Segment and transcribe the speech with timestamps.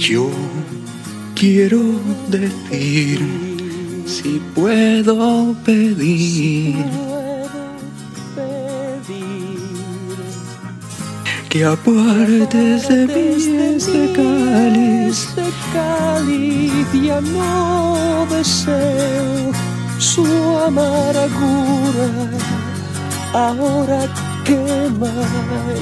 [0.00, 0.30] Yo
[1.34, 1.82] quiero
[2.28, 3.20] decir
[4.06, 6.86] si puedo pedir
[11.50, 14.08] que apartes de mí este
[15.74, 19.52] cáliz, ya no deseo
[19.98, 20.24] su
[20.66, 22.08] amargura.
[23.34, 24.08] Ahora
[24.46, 25.12] quema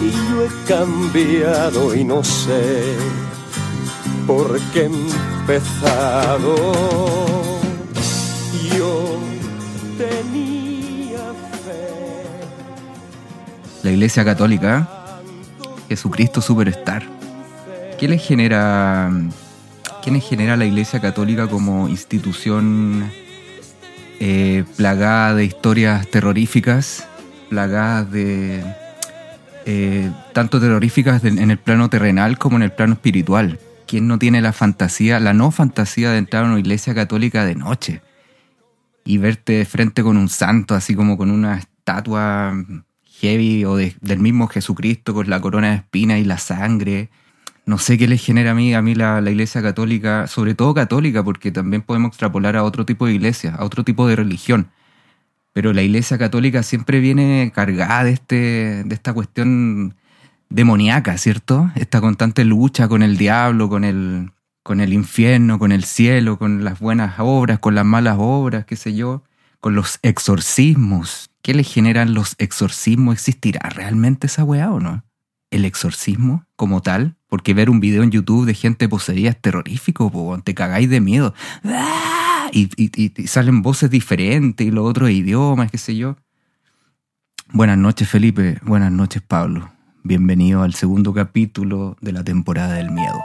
[0.02, 2.96] y yo he cambiado y no sé
[4.28, 6.54] por qué he empezado.
[8.76, 9.18] Yo
[9.96, 11.32] tenía
[11.64, 11.88] fe.
[13.82, 14.86] La Iglesia Católica,
[15.88, 17.04] Jesucristo Superstar.
[17.98, 19.10] ¿Qué le genera,
[20.20, 23.10] genera la Iglesia Católica como institución
[24.20, 27.08] eh, plagada de historias terroríficas,
[27.48, 28.62] plagadas de
[29.64, 33.58] eh, tanto terroríficas en el plano terrenal como en el plano espiritual?
[33.88, 37.54] ¿Quién no tiene la fantasía, la no fantasía de entrar a una iglesia católica de
[37.54, 38.02] noche
[39.04, 42.54] y verte de frente con un santo, así como con una estatua
[43.20, 47.08] heavy o de- del mismo Jesucristo con la corona de espinas y la sangre.
[47.64, 50.74] No sé qué le genera a mí, a mí la, la iglesia católica, sobre todo
[50.74, 54.68] católica, porque también podemos extrapolar a otro tipo de iglesia, a otro tipo de religión.
[55.54, 59.94] Pero la iglesia católica siempre viene cargada de, este, de esta cuestión
[60.50, 61.70] demoníaca, ¿cierto?
[61.74, 64.32] Esta constante lucha con el diablo, con el,
[64.62, 68.76] con el infierno, con el cielo, con las buenas obras, con las malas obras, qué
[68.76, 69.24] sé yo,
[69.60, 71.30] con los exorcismos.
[71.42, 73.14] ¿Qué le generan los exorcismos?
[73.14, 75.04] ¿Existirá realmente esa weá o no?
[75.50, 80.10] El exorcismo como tal, porque ver un video en YouTube de gente poseída es terrorífico,
[80.10, 81.34] po, te cagáis de miedo.
[81.64, 82.50] ¡Ah!
[82.52, 86.16] Y- y- y salen voces diferentes y los otros idiomas, qué sé yo.
[87.52, 89.70] Buenas noches Felipe, buenas noches Pablo.
[90.04, 93.18] Bienvenido al segundo capítulo de la temporada del miedo.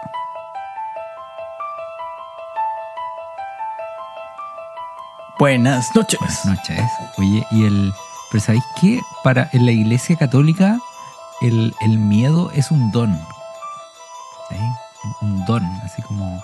[5.37, 6.19] Buenas noches.
[6.19, 6.81] Buenas noches.
[7.17, 7.93] Oye, y el.
[8.31, 9.01] Pero ¿sabéis qué?
[9.23, 10.79] Para en la iglesia católica,
[11.41, 13.13] el, el miedo es un don.
[14.49, 14.55] ¿Sí?
[15.21, 16.41] Un don, así como.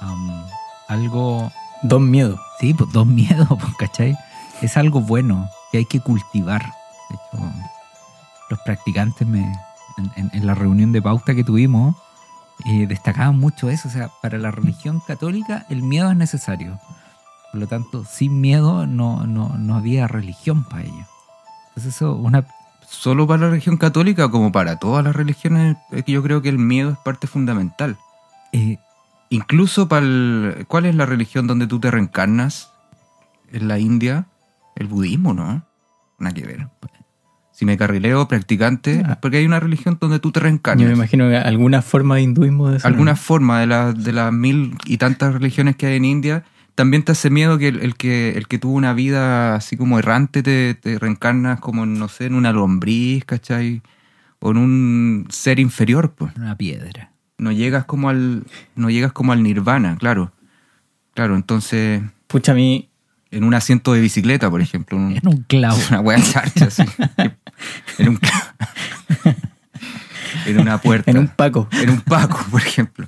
[0.00, 0.44] am,
[0.88, 1.52] algo.
[1.82, 2.40] Don Miedo.
[2.60, 4.16] Sí, pues don miedo, ¿cachai?
[4.62, 6.62] Es algo bueno que hay que cultivar.
[7.10, 7.52] De hecho,
[8.50, 9.40] los practicantes me,
[9.98, 11.96] en, en- en la reunión de pauta que tuvimos
[12.66, 13.88] eh, destacaban mucho eso.
[13.88, 16.78] O sea, para la religión católica el miedo es necesario.
[17.50, 21.06] Por lo tanto, sin miedo no, no, no había religión para ello.
[21.68, 22.46] Entonces eso, una...
[22.86, 25.76] ¿Solo para la religión católica como para todas las religiones?
[26.06, 27.96] Yo creo que el miedo es parte fundamental.
[28.52, 28.78] eh,
[29.30, 30.64] Incluso para el...
[30.68, 32.70] ¿Cuál es la religión donde tú te reencarnas?
[33.52, 34.26] ¿En la India?
[34.76, 35.62] El budismo, ¿no?
[36.18, 36.68] Nada que ver.
[37.56, 39.18] Si me carrileo, practicante, Ah.
[39.22, 40.86] porque hay una religión donde tú te Yo reencarnas.
[40.88, 42.86] me imagino que alguna forma de hinduismo de eso.
[42.88, 46.42] Alguna forma de, la- de las mil y tantas religiones que hay en India,
[46.74, 50.00] también te hace miedo que el, el que el que tuvo una vida así como
[50.00, 53.80] errante te, te reencarnas como, no sé, en una lombriz, ¿cachai?
[54.40, 56.32] O en un ser inferior, pues.
[56.36, 57.12] una piedra.
[57.38, 58.42] No llegas como al,
[58.74, 60.32] no llegas como al nirvana, claro.
[61.14, 62.88] Claro, entonces, Pucha, a mí.
[63.30, 64.98] en un asiento de bicicleta, por ejemplo.
[64.98, 65.78] un- En un clavo.
[65.90, 66.82] una wea charcha, así.
[67.98, 68.18] en un
[70.46, 71.10] en una puerta.
[71.10, 71.68] En un Paco.
[71.72, 73.06] En un Paco, por ejemplo.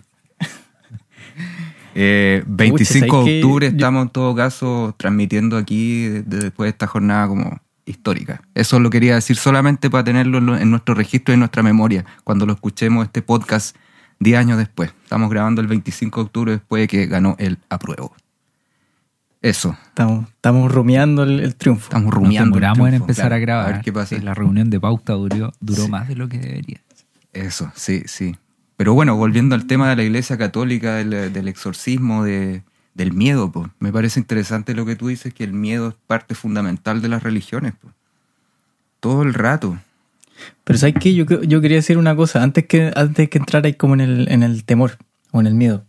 [1.95, 6.87] Eh, 25 de octubre estamos en todo caso transmitiendo aquí de- de- después de esta
[6.87, 8.43] jornada como histórica.
[8.55, 11.63] Eso lo quería decir solamente para tenerlo en lo- en nuestro registro y en nuestra
[11.63, 13.77] memoria cuando lo escuchemos este podcast
[14.19, 14.93] 10 años después.
[15.05, 18.15] Estamos grabando el 25 de octubre después de que ganó el apruebo.
[19.49, 21.85] Eso, Estamos, estamos rumiando el, el triunfo.
[21.85, 22.57] estamos Nos rumiando.
[22.57, 23.35] el demoramos en empezar claro.
[23.35, 23.67] a grabar.
[23.69, 24.17] A ver qué pasa.
[24.19, 25.91] La reunión de pauta duró, duró Sí.
[25.91, 26.81] más de lo que debería.
[27.33, 28.35] Eso, sí, sí.
[28.77, 32.63] Pero bueno, volviendo al tema de la iglesia católica, del, del exorcismo, de,
[32.95, 36.35] del miedo, pues, me parece interesante lo que tú dices, que el miedo es parte
[36.35, 37.75] fundamental de las religiones.
[37.81, 37.95] pues.
[39.01, 39.79] Todo el rato.
[40.65, 41.15] Pero ¿sabes qué?
[41.15, 42.43] Yo, yo quería decir una cosa.
[42.43, 44.99] Antes que, antes que entrar ahí como en el, en el temor
[45.31, 45.85] o en el miedo.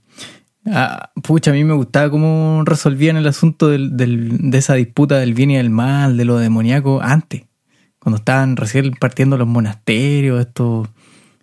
[0.69, 5.51] Ah, pucha, a mí me gustaba cómo resolvían el asunto de esa disputa del bien
[5.51, 7.43] y del mal, de lo demoníaco, antes.
[7.99, 10.89] Cuando estaban recién partiendo los monasterios, estos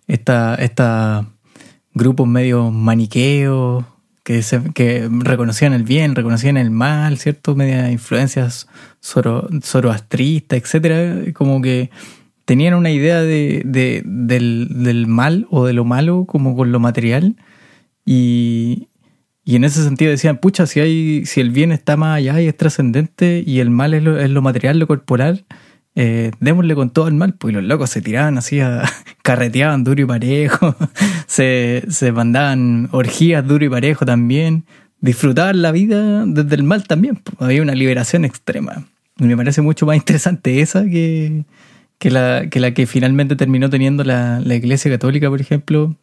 [0.07, 1.25] esta, esta
[1.93, 3.85] grupos medio maniqueos
[4.23, 4.61] que, se-
[5.09, 7.55] reconocían el bien, reconocían el mal, ¿cierto?
[7.55, 8.67] Media influencias
[9.01, 11.89] zoro, zoroastristas, etcétera, como que
[12.45, 16.79] tenían una idea de, de- del, del mal o de lo malo como con lo
[16.79, 17.35] material
[18.05, 18.87] y,
[19.47, 22.47] y en ese sentido decían, pucha, si, hay, si el bien está más allá y
[22.47, 25.45] es trascendente y el mal es lo, es lo material, lo corporal,
[25.93, 27.35] eh, démosle con todo el mal.
[27.35, 28.83] Pues los locos se tiraban así a
[29.21, 30.75] carreteaban duro y parejo,
[31.27, 34.65] se, se mandaban orgías duro y parejo también,
[34.99, 37.17] disfrutaban la vida desde el mal también.
[37.17, 37.45] po.
[37.45, 38.87] Había una liberación extrema.
[39.19, 41.45] Y me parece mucho más interesante esa que,
[41.99, 45.95] que, la, que la que finalmente terminó teniendo la, la Iglesia Católica, por ejemplo,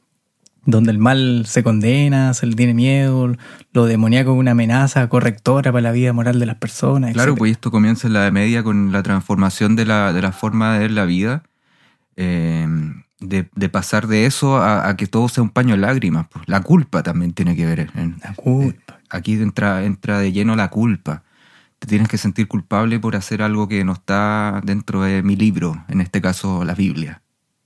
[0.65, 3.35] donde el mal se condena, se le tiene miedo,
[3.73, 7.13] lo demoníaco es una amenaza correctora para la vida moral de las personas.
[7.13, 7.39] Claro, etcétera.
[7.39, 10.79] pues esto comienza en la Media con la transformación de la, de la forma de
[10.81, 11.43] ver la vida,
[12.17, 12.67] eh,
[13.21, 16.27] de, de pasar de eso a, a que todo sea un paño de lágrimas.
[16.29, 16.45] pues.
[16.49, 17.91] La culpa también tiene que ver.
[17.95, 18.99] en- La culpa.
[19.11, 21.23] aquí entra, entra de lleno la culpa.
[21.79, 25.85] Te tienes que sentir culpable por hacer algo que no está dentro de mi libro,
[25.89, 27.23] en este caso la Biblia.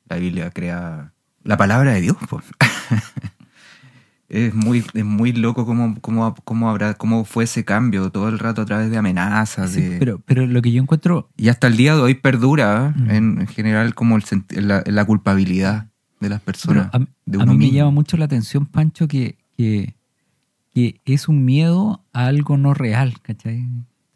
[0.09, 1.13] La Biblia crea
[1.47, 2.17] la palabra de Dios.
[2.29, 2.45] pues.
[4.29, 8.39] es, muy, es muy loco cómo, cómo, cómo, habrá, cómo fue ese cambio todo el
[8.39, 9.71] rato a través de amenazas.
[9.71, 12.95] Sí, de- pero, pero lo que yo encuentro Y hasta el día de hoy perdura
[12.97, 13.01] ¿eh?
[13.01, 13.11] Mm.
[13.11, 15.89] en, en general como el la, la culpabilidad
[16.21, 16.91] de las personas.
[16.91, 19.95] Bueno, a, de a mí me llama mucho la atención, Pancho, que, que,
[20.75, 23.67] que es un miedo a algo no real, ¿cachai?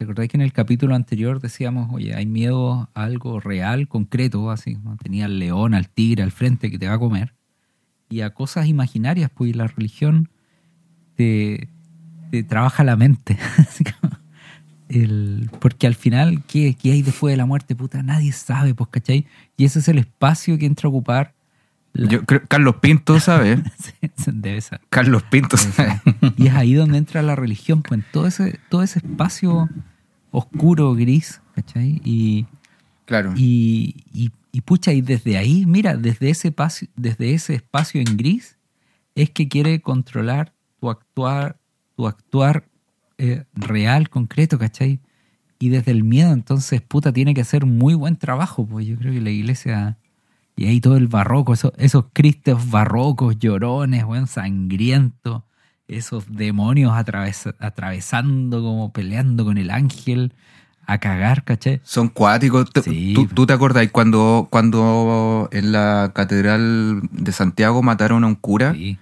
[0.00, 4.50] ¿Te acordás que en el capítulo anterior decíamos, oye, hay miedo a algo real, concreto,
[4.50, 4.78] así?
[5.02, 7.34] Tenía al león, al tigre al frente que te va a comer,
[8.08, 10.30] y a cosas imaginarias, pues la religión
[11.16, 11.68] te,
[12.48, 13.36] trabaja la mente.
[14.88, 17.76] El- porque al final, ¿qué, ¿qué hay después de la muerte?
[17.76, 19.26] Puta, nadie sabe, pues, ¿cachai?
[19.58, 21.34] Y ese es el espacio que entra a ocupar
[21.92, 23.62] la- Yo creo- Carlos Pinto, ser.
[24.90, 26.00] Carlos Pinto, ¿sabes?
[26.36, 29.68] Y es ahí donde entra la religión, pues en todo ese, todo ese espacio
[30.30, 32.00] oscuro, gris, ¿cachai?
[32.04, 32.46] Y,
[33.06, 33.32] claro.
[33.36, 38.16] y, y, y pucha, y desde ahí, mira, desde ese, espacio, desde ese espacio en
[38.16, 38.56] gris,
[39.14, 41.58] es que quiere controlar tu actuar,
[41.96, 42.64] tu actuar
[43.18, 45.00] eh, real, concreto, ¿cachai?
[45.58, 49.12] Y desde el miedo, entonces, puta, tiene que hacer muy buen trabajo, pues yo creo
[49.12, 49.98] que la iglesia...
[50.60, 55.42] Y ahí todo el barroco, esos, esos cristos barrocos, llorones, weón, sangrientos,
[55.88, 60.34] esos demonios atraves- atravesando, como peleando con el ángel,
[60.86, 61.80] a cagar, ¿caché?
[61.82, 62.66] Son cuáticos.
[62.84, 63.12] Sí.
[63.14, 68.74] ¿Tú, tú te acordás cuando, cuando en la catedral de Santiago mataron a un cura?
[68.74, 68.98] Sí.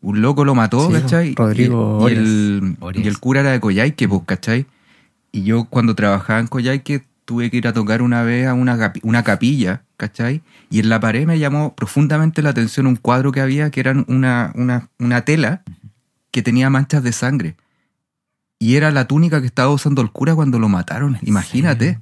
[0.00, 1.34] Un loco lo mató, Sí, ¿cachai?
[1.34, 3.04] Rodrigo y, y el, Orias.
[3.04, 4.66] y el cura era de Coyhaique, pues, ¿cachai?
[5.32, 8.92] Y yo cuando trabajaba en Coyhaique tuve que ir a tocar una vez a una,
[9.02, 10.42] una capilla, ¿cachai?
[10.70, 13.92] Y en la pared me llamó profundamente la atención un cuadro que había que era
[14.06, 15.62] una, una, una tela
[16.30, 17.56] que tenía manchas de sangre.
[18.58, 21.16] Y era la túnica que estaba usando el cura cuando lo mataron.
[21.16, 22.00] ¿En Imagínate.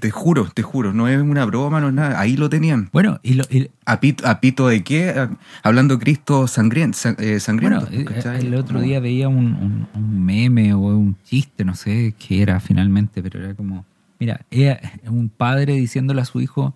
[0.00, 2.18] Te juro, te juro, no es una broma, no es nada.
[2.20, 2.88] Ahí lo tenían.
[2.92, 5.28] Bueno, y, lo- y- ¿A pito, a pito de qué?
[5.62, 7.86] Hablando de Cristo sangrien- sang- eh, sangriento.
[7.86, 12.14] bueno, eh, el otro día veía un, un- un meme o un chiste, no sé
[12.18, 13.84] qué era finalmente, pero era como,
[14.18, 16.74] mira, era un padre diciéndole a su hijo,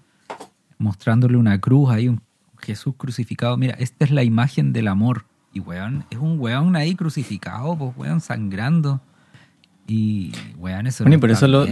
[0.79, 2.21] mostrándole una cruz, ahí un
[2.61, 5.25] Jesús crucificado, mira, esta es la imagen del amor.
[5.53, 9.01] Y weón, es un weón ahí crucificado, pues weón, sangrando.
[9.89, 11.67] Y weón, eso Bueno, y no por eso lo-.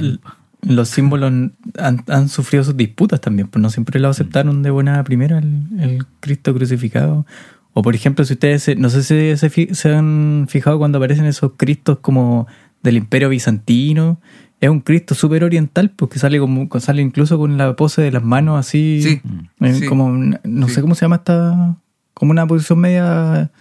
[0.62, 1.30] Los símbolos
[1.78, 5.62] han, han sufrido sus disputas también, pues no siempre lo aceptaron de buena primera el,
[5.78, 7.26] el Cristo crucificado.
[7.74, 11.52] O por ejemplo, si ustedes, se- no sé si se, han fijado cuando aparecen esos
[11.56, 12.46] Cristos como
[12.82, 14.20] del Imperio Bizantino,
[14.60, 18.24] es un Cristo súper oriental, porque sale como sale incluso con la pose de las
[18.24, 19.20] manos así, Sí,
[19.60, 19.86] eh, sí.
[19.86, 20.74] como no Sí.
[20.74, 21.76] sé cómo se llama esta,
[22.14, 23.52] como una posición media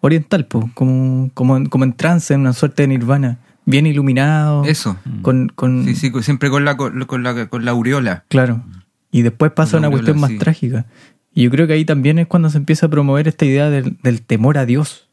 [0.00, 4.64] oriental, pues, como, como, como en trance, en una suerte de nirvana, bien iluminado.
[4.64, 4.96] Eso.
[5.22, 8.24] Con, con, Sí, sí, siempre con la, con, con la, con la aureola.
[8.28, 8.62] Claro.
[9.10, 10.38] Y después pasa Una una cuestión más sí.
[10.38, 10.86] trágica.
[11.34, 13.96] Y yo creo que ahí también es cuando se empieza a promover esta idea del,
[14.02, 15.08] del temor a Dios.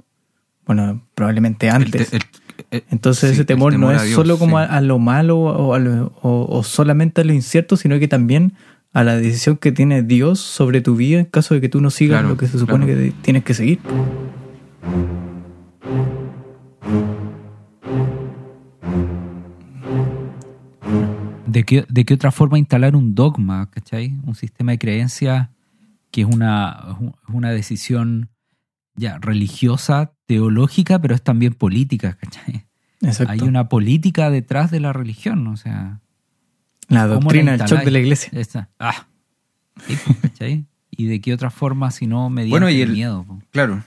[0.65, 2.09] Bueno, probablemente El antes.
[2.11, 2.23] te- el-
[2.71, 4.63] el- Entonces sí, ese temor, no es Dios, solo como sí.
[4.69, 8.07] a, a lo malo o, a lo- o- o solamente a lo incierto, sino que
[8.07, 8.53] también
[8.93, 11.89] a la decisión que tiene Dios sobre tu vida en caso de que tú no
[11.89, 12.99] sigas Claro, lo que se supone claro.
[13.01, 13.79] que tienes que seguir.
[21.47, 24.15] ¿De qué, ¿De qué otra forma instalar un dogma, ¿cachai?
[24.23, 25.49] Un sistema de creencias
[26.11, 28.29] que es una, es una decisión
[28.95, 32.65] ya religiosa, teológica, pero es también política, ¿cachai?
[33.01, 33.31] Exacto.
[33.31, 35.99] Hay una política detrás de la religión, o sea...
[36.87, 38.69] la ¿cómo doctrina, el shock de la iglesia.
[38.79, 39.07] Ah,
[39.87, 40.65] sí, ¿cachai?
[40.91, 43.23] ¿Y de qué otra forma si no mediante Bueno, y el el- miedo?
[43.23, 43.41] po?
[43.51, 43.83] Claro.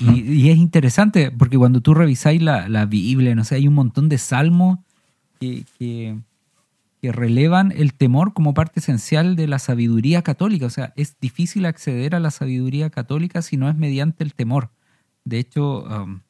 [0.00, 3.74] Y, y es interesante porque cuando tú revisáis la, la Biblia, no sé, hay un
[3.74, 4.78] montón de salmos
[5.40, 6.18] que, que,
[7.00, 10.66] que relevan el temor como parte esencial de la sabiduría católica.
[10.66, 14.70] O sea, es difícil acceder a la sabiduría católica si no es mediante el temor.
[15.24, 16.20] De hecho, um,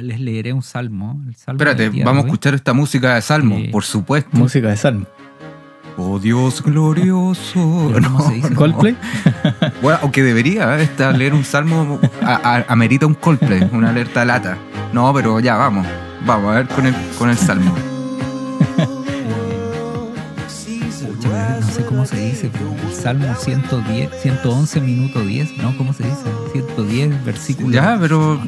[0.00, 1.20] les leeré un salmo.
[1.26, 4.30] El salmo Espérate, vamos a escuchar esta música de Salmo, por supuesto.
[4.36, 5.06] Música de salmo.
[5.96, 7.90] Oh Dios glorioso.
[7.94, 8.54] Pero ¿Cómo se dice?
[8.54, 8.96] Coldplay.
[9.82, 10.84] Bueno, aunque debería, ¿eh?
[10.84, 14.56] Esta, leer un salmo a- a- amerita un Coldplay, una alerta lata.
[14.92, 15.86] No, pero ya, vamos.
[16.26, 17.74] Vamos a ver con el, con el salmo.
[21.70, 22.50] No sé cómo se dice.
[22.52, 25.76] pero El Salmo 110, 111, minuto 10, ¿no?
[25.76, 26.24] ¿Cómo se dice?
[26.52, 27.70] 110, versículo.
[27.70, 28.40] Ya, pero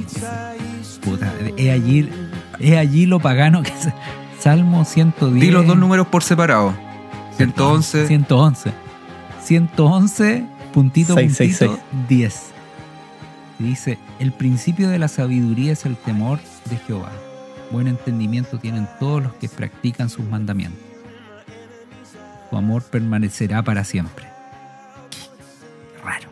[1.03, 2.09] Puta, es allí,
[2.59, 3.89] es allí lo pagano que es.
[4.41, 5.41] Salmo 110.
[5.41, 6.75] di los dos números por separado.
[7.37, 8.09] 111.
[8.09, 8.73] 111.
[9.45, 12.43] 111, puntito, puntito, 10.
[13.61, 17.13] Y dice, el principio de la sabiduría es el temor de Jehová.
[17.71, 20.92] Buen entendimiento tienen todos los que practican sus mandamientos.
[22.53, 24.27] Tu amor permanecerá para siempre.
[26.05, 26.29] Raro.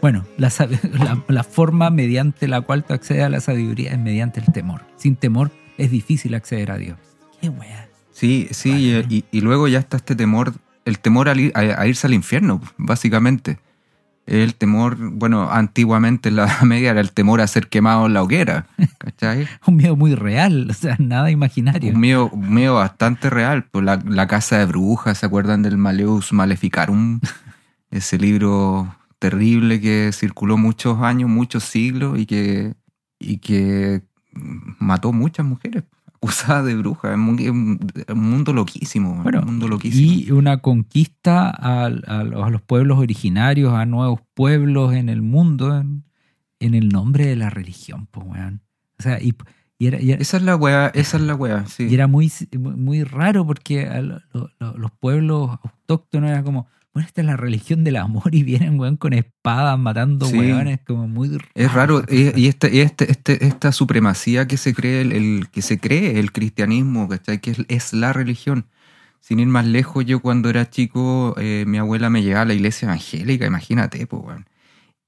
[0.00, 0.52] Bueno, la,
[0.92, 4.82] la- la forma mediante la cual tú accedes a la sabiduría es mediante el temor.
[4.96, 6.96] Sin temor es difícil acceder a Dios.
[7.40, 7.88] Qué wea.
[8.12, 9.06] Sí, sí, Vale.
[9.10, 13.58] y, y luego ya está este temor, el temor a, a irse al infierno, básicamente.
[14.26, 18.14] El temor, bueno, antiguamente en la Edad Media era el temor a ser quemado en
[18.14, 18.66] la hoguera,
[18.98, 19.48] ¿cachai?
[19.66, 21.92] Un miedo muy real, o sea, nada imaginario.
[21.92, 23.64] Un miedo, un miedo bastante real.
[23.70, 27.20] Pues la, la casa de brujas, ¿se acuerdan del Maleus Maleficarum?
[27.90, 32.74] Ese libro terrible que circuló muchos años, muchos siglos y que,
[33.18, 34.02] y que
[34.32, 35.84] mató muchas mujeres
[36.22, 37.12] acusadas de brujas.
[37.12, 37.80] Es un,
[38.14, 39.22] mundo loquísimo.
[39.22, 40.12] Bueno, un mundo loquísimo.
[40.12, 42.04] y una conquista a, los,
[42.44, 46.04] a los pueblos originarios, a nuevos pueblos en el mundo, en,
[46.60, 48.62] en el nombre de la religión, pues, weón.
[48.98, 49.34] O sea, y,
[49.78, 51.88] y era, y era- Esa es la weá, esa es la weá, sí.
[51.90, 56.68] y era muy, muy raro porque a lo- lo- lo- los pueblos autóctonos era como,
[56.94, 60.38] bueno, esta es la religión del amor y vienen, weón, con espadas matando Sí.
[60.38, 64.74] weones, como muy Es raro, y, y este, y este, este- esta supremacía que se
[64.74, 67.40] cree el, el- que se cree el cristianismo, ¿cachai?
[67.40, 68.66] Que es, es la religión.
[69.20, 72.54] Sin ir más lejos, yo cuando era chico, eh, mi abuela me llevaba a la
[72.54, 74.46] iglesia evangélica, imagínate, pues, weón.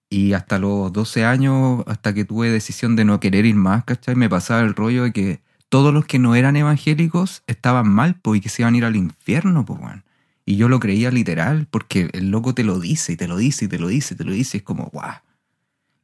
[0.08, 4.14] Y hasta los 12 años, hasta que tuve decisión de no querer ir más, ¿cachai?
[4.14, 8.38] Me pasaba el rollo de que todos los que no eran evangélicos estaban mal, pues,
[8.38, 10.04] y que se iban a ir al infierno, pues, weón.
[10.46, 13.64] Y yo lo creía literal, porque el loco te lo dice, y te lo dice,
[13.64, 15.14] y te lo dice, y te lo dice, y es como, guau.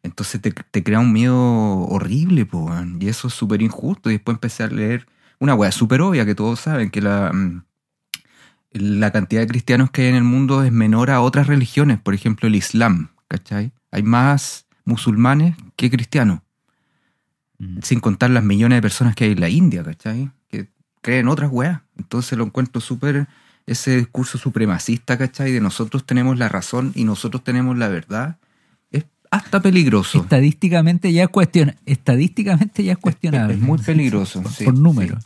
[0.02, 4.08] Entonces te, te crea un miedo horrible, po, y eso es súper injusto.
[4.10, 5.06] Y después empecé a leer
[5.38, 7.62] una weá súper obvia que todos saben, que la, mm,
[8.72, 12.14] la cantidad de cristianos que hay en el mundo es menor a otras religiones, por
[12.14, 13.72] ejemplo el Islam, ¿cachai?
[13.90, 16.40] Hay más musulmanes que cristianos,
[17.58, 17.80] Mm.
[17.82, 20.30] sin contar las millones de personas que hay en la India, ¿cachai?
[20.48, 20.68] Que
[21.02, 21.82] creen otras weas.
[21.98, 23.28] Entonces lo encuentro súper,
[23.70, 25.52] ese discurso supremacista, ¿cachai?
[25.52, 28.36] De nosotros tenemos la razón y nosotros tenemos la verdad,
[28.90, 30.22] es hasta peligroso.
[30.22, 33.54] Estadísticamente ya es cuestiona, estadísticamente ya es cuestionable.
[33.54, 35.18] es muy peligroso, Por, sí, por número.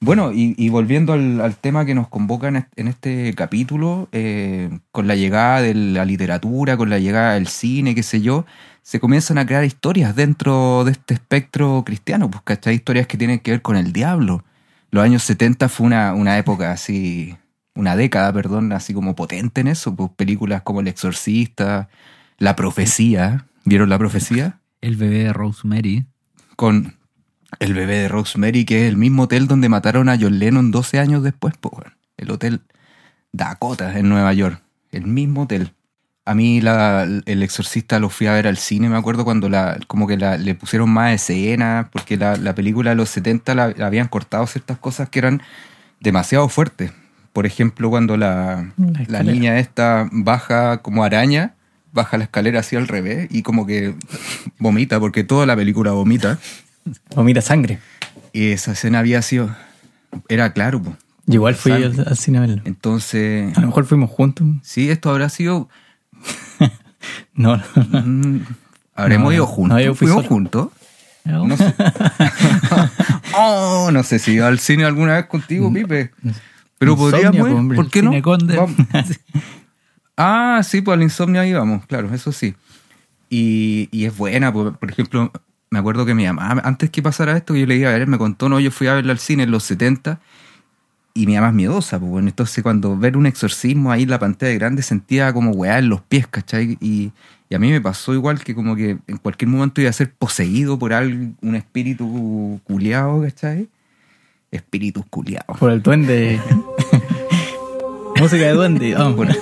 [0.00, 4.08] Bueno, y, y volviendo al, al tema que nos convoca en este, en este capítulo,
[4.10, 8.44] eh, con la llegada de la literatura, con la llegada del cine, qué sé yo,
[8.82, 12.74] se comienzan a crear historias dentro de este espectro cristiano, pues, ¿cachai?
[12.74, 14.44] Historias que tienen que ver con el diablo.
[14.90, 17.36] Los años 70 fue una, una época así,
[17.74, 21.88] una década, perdón, así como potente en eso, pues películas como El Exorcista,
[22.38, 24.60] La Profecía, ¿vieron La Profecía?
[24.80, 26.06] El bebé de Rosemary.
[26.56, 26.96] con
[27.60, 30.98] el bebé de Rosemary, que es el mismo hotel donde mataron a John Lennon 12
[30.98, 31.74] años después, pues,
[32.16, 32.60] el hotel
[33.32, 34.62] Dakota en Nueva York,
[34.92, 35.72] el mismo hotel.
[36.26, 39.78] A mí la, el exorcista lo fui a ver al cine, me acuerdo cuando la,
[39.86, 43.68] como que la- le pusieron más escenas, porque la, la película de los 70 la,
[43.76, 45.42] la habían cortado ciertas cosas que eran
[46.00, 46.92] demasiado fuertes.
[47.34, 48.72] Por ejemplo, cuando la,
[49.08, 51.54] La niña esta baja como araña,
[51.92, 53.94] baja la escalera así al revés y como que
[54.58, 56.38] vomita, porque toda la película vomita.
[57.16, 57.78] O mira sangre.
[58.32, 59.48] Y esa escena había sido.
[60.28, 60.82] Era claro.
[61.26, 62.60] Yo igual fui al, al cine a verlo.
[62.66, 63.56] Entonces.
[63.56, 64.46] A lo mejor fuimos juntos.
[64.62, 65.68] Sí, esto habrá sido.
[67.34, 67.62] No, no.
[68.02, 68.40] mm,
[68.94, 69.98] Habremos No, ido juntos.
[69.98, 70.68] ¿Fuimos juntos?
[71.24, 71.74] No sé.
[73.36, 76.10] oh, no sé si ido al cine alguna vez contigo, Pipe.
[76.78, 77.76] Pero Insomnia, podríamos po, ir, hombre.
[77.76, 78.12] ¿Por qué no?
[78.22, 78.76] Vamos.
[80.16, 82.54] Ah, sí, pues al insomnio íbamos, claro, eso sí.
[83.30, 85.32] Y, y es buena, por, por ejemplo,
[85.70, 88.16] me acuerdo que mi mamá, antes que pasara esto, yo le iba a ver, me
[88.16, 90.20] contó, no, yo fui a verla al cine en los 70
[91.14, 94.18] y mi mamá es miedosa, pues bueno, entonces cuando ver un exorcismo ahí en la
[94.20, 96.78] pantalla grande sentía como weá en los pies, ¿cachai?
[96.80, 97.12] Y,
[97.48, 100.12] y a mí me pasó igual que como que en cualquier momento iba a ser
[100.12, 103.68] poseído por algún, un espíritu culiado, ¿cachai?
[104.50, 105.58] Espíritus culiados.
[105.58, 106.40] Por el duende.
[108.20, 108.94] Música de duende.
[108.96, 109.34] Ah, Bueno,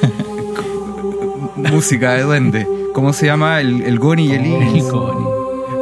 [1.70, 2.66] música de duende.
[2.94, 3.60] ¿Cómo se llama?
[3.60, 4.84] El, el Goni y el El Iris.
[4.90, 5.26] Goni.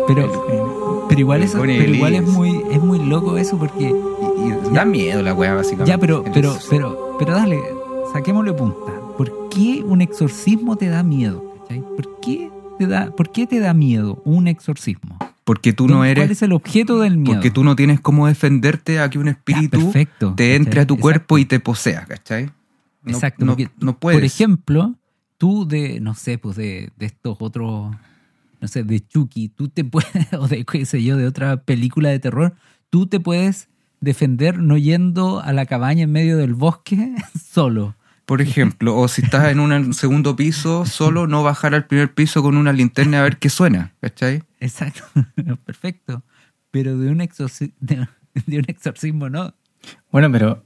[0.06, 4.70] Pero, pero igual, El eso, pero igual es muy, es muy loco eso porque Y,
[4.70, 5.90] y da miedo la weá, básicamente.
[5.90, 7.60] Ya, pero, pero, pero, pero dale,
[8.12, 8.92] saquémosle punta.
[9.16, 11.44] ¿Por qué un exorcismo te da miedo?
[11.62, 11.80] ¿cachai?
[11.80, 15.16] ¿Por qué te da, por qué te da miedo un exorcismo?
[15.44, 16.30] Porque tú no ¿Cuál eres.
[16.30, 17.34] es el objeto del miedo?
[17.34, 20.82] Porque tú no tienes cómo defenderte a que un Ya, espíritu perfecto, te entre ¿cachai?
[20.84, 21.38] a tu cuerpo Exacto.
[21.38, 22.50] y te posea, ¿cachai?
[23.02, 23.44] No- Exacto.
[23.44, 24.18] No, porque, no puedes.
[24.18, 24.94] Por ejemplo,
[25.38, 27.94] tú de, no sé, pues de, de estos otros,
[28.60, 32.10] no sé, de Chucky, tú te puedes, o de qué sé yo, de otra película
[32.10, 32.54] de terror,
[32.90, 33.68] tú te puedes
[34.00, 37.14] defender no yendo a la cabaña en medio del bosque
[37.52, 37.96] solo.
[38.26, 42.42] Por ejemplo, o si estás en un segundo piso, solo no bajar al primer piso
[42.42, 44.42] con una linterna a ver qué suena, ¿cachai?
[44.60, 45.02] Exacto,
[45.64, 46.22] perfecto.
[46.70, 48.06] Pero de un, exorci- de,
[48.46, 49.54] de un exorcismo no.
[50.12, 50.64] Bueno, pero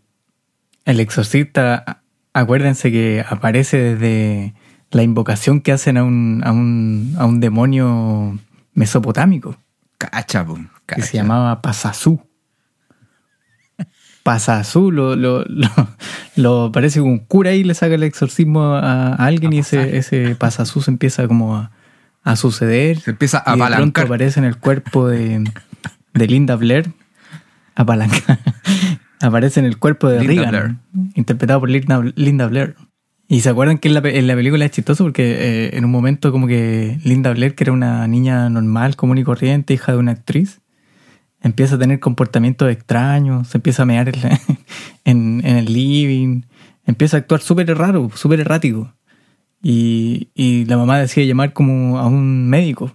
[0.85, 2.03] el exorcista,
[2.35, 4.55] acuérdense que aparece desde
[4.91, 8.39] la invocación que hacen a un, a un, a un demonio
[8.75, 9.57] mesopotámico
[9.97, 10.45] Cacha,
[10.87, 12.21] que se llamaba Pasazú.
[14.23, 15.69] Pasazú lo, lo, lo,
[16.37, 19.97] lo- parece un cura ahí le saca el exorcismo a, a alguien A y ese,
[19.97, 21.71] ese Pasazú se empieza como a,
[22.23, 23.01] a suceder.
[23.01, 24.05] Se empieza a y de pronto apalancar.
[24.07, 25.45] aparece en el cuerpo de,
[26.15, 26.91] de Linda Blair.
[27.75, 28.39] Apalanca.
[29.21, 30.81] Aparece en el cuerpo de Linda Regan,
[31.15, 32.77] interpretado por Linda, Linda Blair.
[33.29, 35.91] Y se acuerdan que en la, en la película es chistoso porque eh, en un
[35.91, 39.99] momento como que Linda Blair, que era una niña normal, común y corriente, hija de
[39.99, 40.61] una actriz,
[41.41, 44.41] empieza a tener comportamientos extraños, se empieza a mear en, la-
[45.05, 46.43] en- en el living,
[46.87, 48.93] empieza a actuar súper raro, súper errático.
[49.63, 52.93] Y, y la mamá decide llamar como a un médico.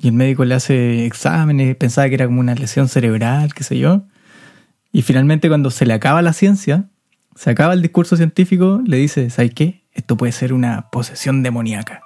[0.00, 3.78] Y el médico le hace exámenes, pensaba que era como una lesión cerebral, qué sé
[3.78, 4.04] yo.
[4.94, 6.84] Y finalmente cuando se le acaba la ciencia,
[7.34, 9.82] se acaba el discurso científico, le dice, ¿sabes qué?
[9.92, 12.00] Esto puede ser una posesión demoníaca.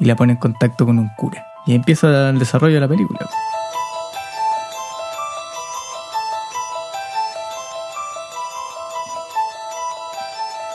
[0.00, 1.46] Y la pone en contacto con un cura.
[1.66, 3.20] Y empieza el desarrollo de la película.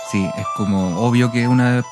[0.10, 1.84] Sí, es como obvio que es una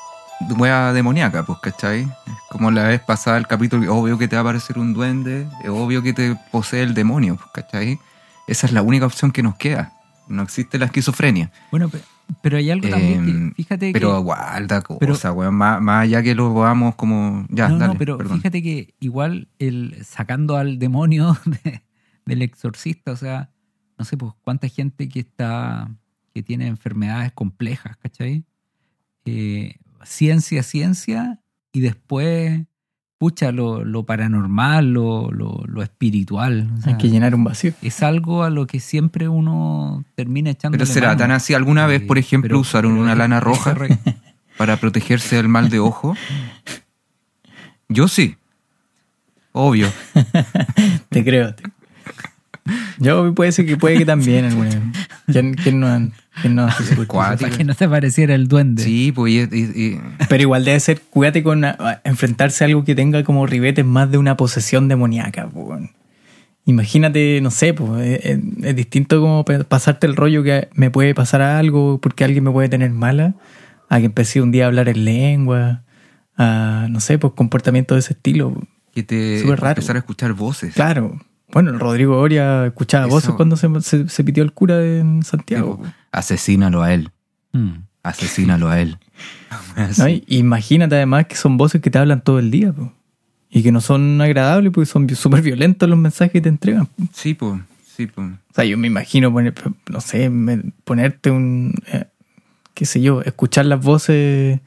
[0.58, 2.04] wea demoníaca, pues, ¿cachai?
[2.04, 5.48] Es como la vez pasada el capítulo, obvio que te va a aparecer un duende,
[5.62, 8.00] es obvio que te posee el demonio, pues, ¿cachai?
[8.48, 9.94] Esa es la única opción que nos queda.
[10.28, 11.52] No existe la esquizofrenia.
[11.72, 12.02] Bueno, pe-
[12.42, 14.20] pero hay algo también Em, que, fíjate Pero que...
[14.20, 15.56] igual, da cosa, pero- weón.
[15.56, 17.46] Más, más allá que lo veamos como.
[17.50, 18.38] Ya, no, dale, no, pero perdón.
[18.38, 21.84] fíjate que igual el sacando al demonio de-
[22.26, 23.52] del exorcista, o sea,
[23.98, 25.90] no sé, pues cuánta gente que está,
[26.34, 28.46] que tiene enfermedades complejas, ¿cachai?
[29.26, 31.42] Eh, ciencia, ciencia,
[31.74, 32.62] y después,
[33.18, 36.70] pucha, lo, lo paranormal, lo, lo, lo espiritual.
[36.78, 37.74] o sea, Hay que llenar un vacío.
[37.82, 40.78] es algo a lo que siempre uno termina echando.
[40.78, 41.54] Pero será tan así.
[41.54, 43.76] ¿Alguna vez, por ejemplo, usaron una lana roja
[44.58, 46.16] para protegerse del mal de ojo?
[47.90, 48.36] Yo sí.
[49.52, 49.88] Obvio.
[51.10, 51.54] Te creo.
[51.56, 51.64] te-
[52.98, 54.80] Yo puede ser que puede que también alguna vez.
[55.28, 56.68] ¿Quién, quién no, han- quién no
[57.08, 57.46] Cuático.
[57.50, 58.84] Para que no se pareciera el duende.
[58.84, 59.34] Sí, pues.
[59.34, 62.96] y- y- y- Pero igual debe ser, cuídate con a- a enfrentarse a algo que
[62.96, 65.48] tenga como ribetes más de una posesión demoníaca.
[65.54, 65.92] weón.
[66.66, 71.14] Imagínate, no sé, pues, es, es- es distinto como pasarte el rollo que me puede
[71.14, 73.34] pasar algo porque alguien me puede tener mala,
[73.90, 75.84] a que empecé un día a hablar en lengua,
[76.38, 78.56] a, no sé, pues comportamientos de ese estilo.
[78.94, 79.72] que te Súper raro.
[79.72, 80.74] empezar a escuchar voces.
[80.74, 81.20] Claro.
[81.54, 85.24] Bueno, el Rodrigo Oria escuchaba Eso- voces cuando se, se, se pitió el cura en
[85.24, 85.82] Santiago.
[86.12, 87.10] Asesínalo a él.
[87.54, 87.72] Mm.
[88.04, 88.98] Asesínalo a él.
[89.98, 90.10] ¿no?
[90.10, 92.92] Y imagínate además que son voces que te hablan todo el día, po.
[93.50, 96.88] y que no son agradables porque son súper violentos los mensajes que te entregan.
[96.88, 97.04] po.
[97.14, 97.62] Sí, pues.
[97.96, 98.10] Sí.
[98.18, 99.54] O sea, yo me imagino poner,
[99.92, 102.06] no sé, me- ponerte un, eh,
[102.74, 104.60] qué sé yo, escuchar las voces,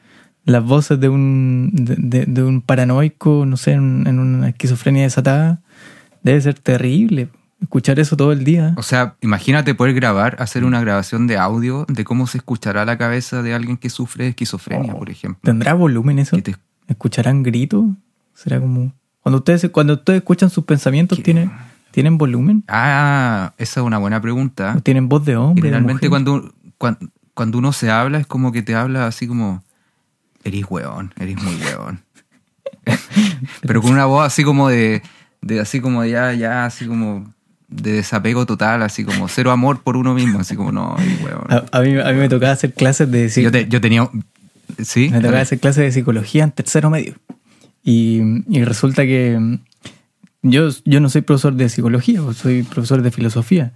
[0.44, 5.02] las voces de un, de, de- de un paranoico, no sé, en, en una esquizofrenia
[5.02, 5.60] desatada,
[6.32, 7.28] debe ser terrible.
[7.62, 8.74] Escuchar eso todo el día.
[8.76, 12.98] O sea, imagínate poder grabar, hacer una grabación de audio de cómo se escuchará la
[12.98, 14.98] cabeza de alguien que sufre de esquizofrenia, Oh.
[14.98, 15.40] por ejemplo.
[15.42, 16.36] ¿Tendrá volumen eso?
[16.42, 17.84] Te- ¿Escucharán gritos?
[18.34, 18.92] ¿Será como...
[19.22, 21.24] Cuando ustedes, cuando ustedes escuchan sus pensamientos, ¿Qué?
[21.24, 21.50] ¿tienen,
[21.90, 22.62] ¿tienen volumen?
[22.68, 24.74] Ah, esa es una buena pregunta.
[24.76, 25.62] ¿O tienen voz de hombre?
[25.62, 29.64] Generalmente cuando, cuando, cuando uno se habla es como que te habla así como,
[30.44, 32.02] eres hueón, eres muy hueón.
[33.62, 35.02] Pero con una voz así como de,
[35.46, 37.32] de así como ya, ya, así como
[37.68, 41.44] de desapego total, así como cero amor por uno mismo, así como no, hueón.
[41.48, 43.28] A, a mí, a mí me tocaba hacer clases de...
[43.28, 44.08] Yo, te- yo tenía,
[44.82, 47.14] sí, Me tocaba hacer clases de psicología en tercero medio.
[47.82, 49.58] Y, y resulta que
[50.42, 53.72] yo, yo no soy profesor de psicología, pues soy profesor de filosofía.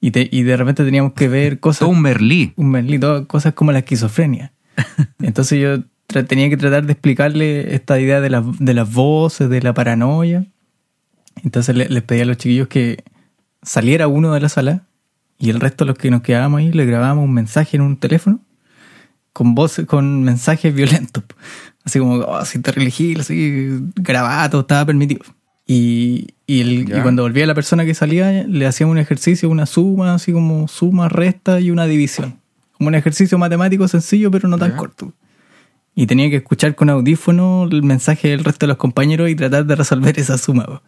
[0.00, 1.80] Y, te- y de repente teníamos que ver cosas...
[1.80, 2.52] todo un merlí.
[2.56, 4.52] un merlito, cosas como la esquizofrenia.
[5.20, 9.62] Entonces yo tenía que tratar de explicarle esta idea de, las- de las voces, de
[9.62, 10.46] la paranoia.
[11.44, 13.02] Entonces le- les pedí a los chiquillos que
[13.62, 14.84] saliera uno de la sala
[15.38, 18.40] y el resto, los que nos quedábamos ahí, le grabábamos un mensaje en un teléfono
[19.32, 21.24] con voces, con mensajes violentos.
[21.84, 25.22] Así como, oh, si te religí, así, grabado, estaba permitido.
[25.66, 29.66] Y, y, el- y cuando volvía la persona que salía, le hacían un ejercicio, una
[29.66, 32.38] suma, así como suma, resta y una división.
[32.78, 35.12] Como un ejercicio matemático sencillo, pero no tan corto.
[35.96, 39.66] Y tenía que escuchar con audífono el mensaje del resto de los compañeros y tratar
[39.66, 40.64] de resolver esa suma.
[40.64, 40.82] po.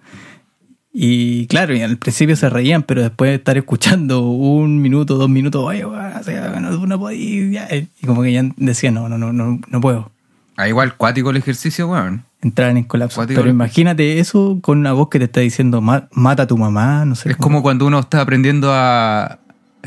[0.96, 5.28] Y claro, y al principio se reían, pero después de estar escuchando un minuto, dos
[5.28, 9.09] minutos, oye, weón, o sea, no, no podí, ya", y como que ya decían, no,
[9.09, 10.12] no, no, no, no puedo.
[10.57, 12.22] Ah, igual cuático el ejercicio, weón.
[12.42, 13.16] Entraban en colapso.
[13.16, 13.40] Cuático.
[13.40, 17.04] Pero imagínate eso con una voz que te está diciendo, "Ma- mata a tu mamá,
[17.04, 17.30] no sé.
[17.30, 19.40] Es como cuando uno está aprendiendo a.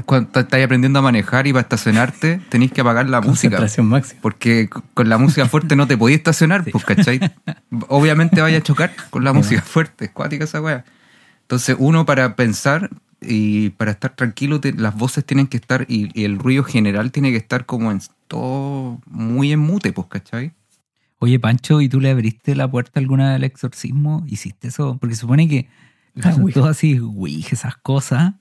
[0.05, 3.59] Cuando estás aprendiendo a manejar y para estacionarte tenéis que apagar la música.
[3.81, 4.19] máxima.
[4.21, 7.19] Porque con la música fuerte no te podías estacionar, pues, ¿cachai?
[7.87, 10.83] Obviamente vaya a chocar con la música fuerte, es cuática esa weá.
[11.47, 12.89] Entonces, uno para pensar
[13.21, 17.11] y para estar tranquilo, te- las voces tienen que estar y, y el ruido general
[17.13, 20.51] tiene que estar como en todo muy en mute, pues, ¿cachai?
[21.19, 24.23] Oye, Pancho, ¿y tú le abriste la puerta alguna del exorcismo?
[24.27, 24.97] ¿Hiciste eso?
[24.99, 25.67] Porque supone que
[26.21, 28.33] Ah, son así, Ouija, esas cosas,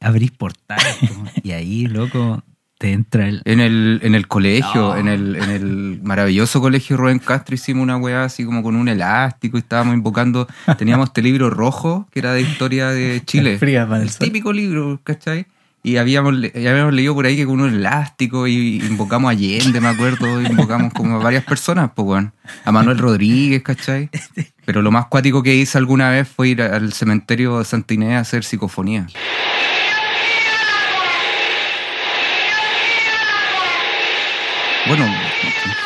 [0.00, 0.94] abrís portales.
[1.08, 2.42] po, y ahí, loco,
[2.78, 3.42] te entra el...
[3.44, 7.96] En el, en el colegio, en, el, en el maravilloso colegio Rubén Castro hicimos una
[7.96, 12.32] weá así como con un elástico y estábamos invocando, teníamos este libro rojo que era
[12.32, 13.58] de historia de Chile.
[13.58, 14.26] Fría para el el sol.
[14.26, 15.46] típico libro, ¿cachai?
[15.82, 19.86] Y habíamos, habíamos leído por ahí que con un elástico y invocamos a Allende, me
[19.86, 22.32] acuerdo, invocamos como a varias personas, pues weón.
[22.64, 24.10] A Manuel Rodríguez, ¿cachai?
[24.66, 28.16] Pero lo más cuático que hice alguna vez fue ir al cementerio de Santa Inés
[28.16, 29.06] a hacer psicofonía.
[34.88, 35.04] Bueno,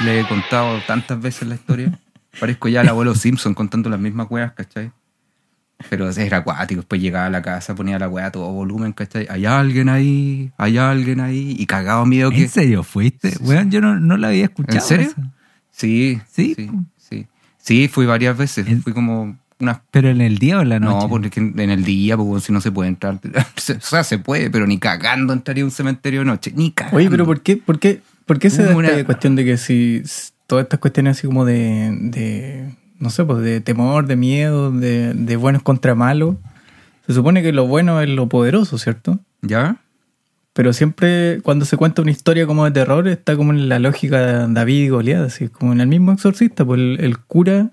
[0.04, 1.98] le he contado tantas veces la historia.
[2.38, 4.92] Parezco ya el abuelo Simpson contando las mismas weas, ¿cachai?
[5.88, 6.82] Pero era acuático.
[6.82, 9.26] Después llegaba a la casa, ponía la wea a todo volumen, ¿cachai?
[9.30, 11.56] Hay alguien ahí, hay alguien ahí.
[11.58, 12.42] Y cagado miedo que.
[12.42, 13.32] ¿En serio fuiste?
[13.40, 14.78] Weón, yo no, no la había escuchado.
[14.78, 15.06] ¿En serio?
[15.08, 15.22] esa.
[15.70, 16.54] Sí, Sí.
[16.54, 17.26] sí, sí.
[17.56, 18.66] Sí, fui varias veces.
[18.82, 19.78] Fui como unas.
[19.90, 20.98] ¿Pero en el día o en la noche?
[21.04, 23.18] No, porque en el día, pues si no se puede entrar.
[23.56, 26.52] O sea, se puede, pero ni cagando entraría a un cementerio de noche.
[26.54, 26.98] Ni cagando.
[26.98, 29.56] Oye, pero ¿por qué, por qué, por qué se da Una- esta cuestión de que
[29.56, 30.04] si
[30.46, 35.14] todas estas cuestiones así como de, de no sé, pues de temor, de miedo, de,
[35.14, 36.36] de buenos contra malos,
[37.08, 39.18] se supone que lo bueno es lo poderoso, ¿cierto?
[39.42, 39.78] ¿Ya?
[40.52, 44.20] Pero siempre cuando se cuenta una historia como de terror está como en la lógica
[44.46, 47.70] de David y Goliat, así como en el mismo exorcista, pues el, el cura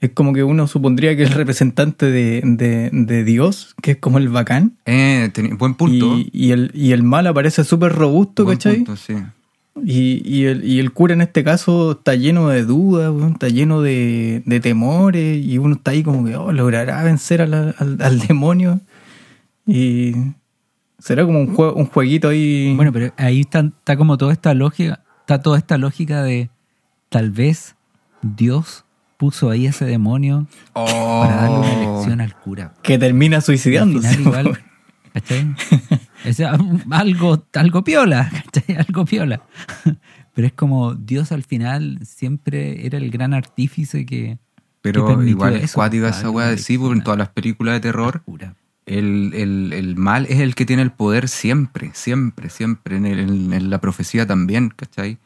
[0.00, 3.96] es como que uno supondría que es el representante de, de- de Dios, que es
[3.96, 6.18] como el bacán, Eh, buen punto.
[6.18, 8.76] y, y el, y el mal aparece súper robusto, Buen ¿cachai?
[8.76, 9.14] punto, sí.
[9.84, 13.82] Y, y, el, y el cura en este caso está lleno de dudas, está lleno
[13.82, 17.98] de, de temores y uno está ahí como que oh, logrará vencer a la- al,
[18.00, 18.80] al demonio.
[19.66, 20.12] Y
[20.98, 22.72] será como un, juego, un jueguito ahí.
[22.74, 26.48] Bueno, pero ahí está, está como toda esta lógica, está toda esta lógica de
[27.10, 27.76] tal vez
[28.22, 28.84] Dios
[29.18, 31.96] puso ahí ese demonio para darle una Oh.
[31.98, 32.72] lección al cura.
[32.82, 34.08] que termina Y al suicidándose.
[34.16, 34.58] final igual,
[35.12, 35.54] ¿cachai?
[36.28, 36.56] O sea,
[36.90, 38.76] algo, algo piola, ¿cachai?
[38.88, 39.42] Algo piola.
[40.34, 44.38] Pero es como Dios al final siempre era el gran artífice que...
[44.82, 48.22] Pero igual es cuática esa weá de sí, porque en todas las películas de terror
[48.86, 52.96] el, el- el mal es el que tiene el poder siempre, siempre, siempre.
[52.98, 55.18] En, el- en- en la profecía también, ¿cachai?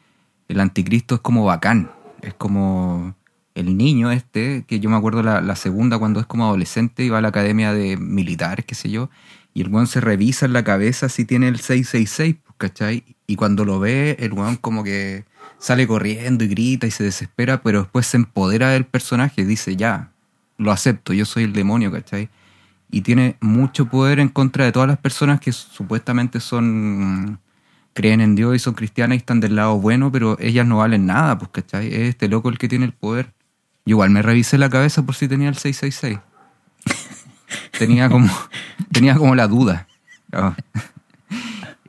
[0.47, 1.91] El anticristo es como bacán,
[2.23, 3.13] es como
[3.53, 7.09] el niño este, que yo me acuerdo la, la segunda cuando es como adolescente y
[7.09, 9.09] va a la academia de militares, qué sé yo,
[9.53, 13.03] y el weón se revisa en la cabeza si tiene el 666, pues, ¿cachai?
[13.27, 15.25] Y cuando lo ve, el weón como que
[15.57, 19.75] sale corriendo y grita y se desespera, pero después se empodera del personaje y dice,
[19.75, 20.11] ya,
[20.57, 22.29] lo acepto, yo soy el demonio, ¿cachai?
[22.89, 27.39] Y tiene mucho poder en contra de todas las personas que supuestamente son
[27.93, 31.05] creen en Dios y son cristianas y están del lado bueno, pero ellas no valen
[31.05, 31.87] nada, pues, ¿cachai?
[31.93, 33.33] Es este loco el que tiene el poder.
[33.85, 36.19] Yo igual me revisé la cabeza por si tenía el 666.
[37.77, 38.29] Tenía como
[38.91, 39.87] tenía como la duda.
[40.31, 40.55] Ah.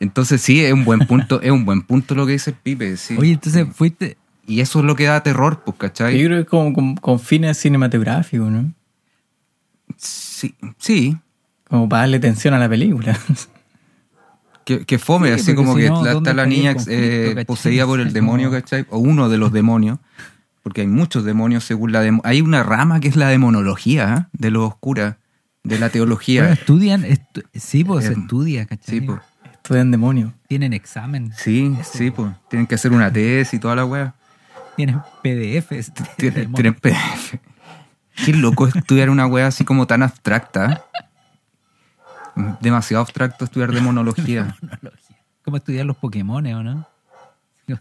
[0.00, 2.96] Entonces sí, es un buen punto, es un buen punto lo que dice el Pipe,
[2.96, 3.16] sí.
[3.18, 4.16] Oye, entonces fuiste...
[4.46, 6.18] y eso es lo que da terror, pues, ¿cachai?
[6.18, 8.72] Yo creo que es como con, con fines cinematográficos, ¿no?
[9.96, 11.16] Sí, sí.
[11.68, 13.18] Como para darle tensión a la película.
[14.64, 17.42] Que, que fome, Sí, así como si que no, la- ¿dónde está la niña eh,
[17.48, 18.86] poseída por el demonio, ¿cachai?
[18.90, 19.98] O uno de los demonios,
[20.62, 22.22] porque hay muchos demonios según la demo.
[22.24, 24.28] Hay una rama que es la demonología, ¿eh?
[24.38, 25.18] de los oscura,
[25.64, 26.52] de la Bueno, teología.
[26.52, 28.98] estudian, estu- sí, pues se Eh, estudia, ¿cachai?
[28.98, 29.20] sí, pues.
[29.52, 30.32] Estudian demonios.
[30.48, 32.32] Tienen examen, Sí, sí, pues.
[32.48, 34.14] Tienen que hacer una tesis y toda la wea.
[34.76, 35.92] tienen PDFs.
[36.16, 37.38] Tienen, tienen PDF.
[38.24, 40.84] Qué loco estudiar una wea así como tan abstracta.
[42.60, 44.56] Demasiado abstracto estudiar demonología.
[45.44, 46.86] Como estudiar los Pokémon, ¿o no?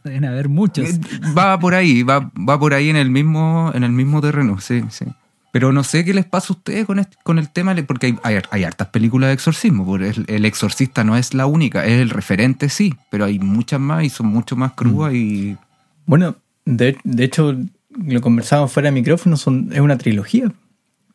[0.04, 0.88] Deben haber muchos.
[0.90, 1.00] Eh,
[1.38, 4.84] Va por ahí, va, va por ahí en el mismo, en el mismo terreno, sí,
[4.90, 5.06] sí.
[5.52, 8.18] Pero no sé qué les pasa a ustedes con, este- con el tema, porque hay,
[8.24, 9.86] hay, hay hartas películas de exorcismo.
[9.86, 13.80] porque El, el exorcista no es la única, es el referente, sí, pero hay muchas
[13.80, 15.58] más y son mucho más crudas y.
[16.06, 16.36] Bueno,
[16.66, 17.56] de, de hecho,
[17.90, 20.52] lo conversábamos fuera de micrófono, son, es una trilogía.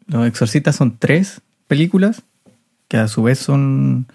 [0.07, 2.23] Los Exorcistas son tres películas
[2.89, 4.07] que a su vez son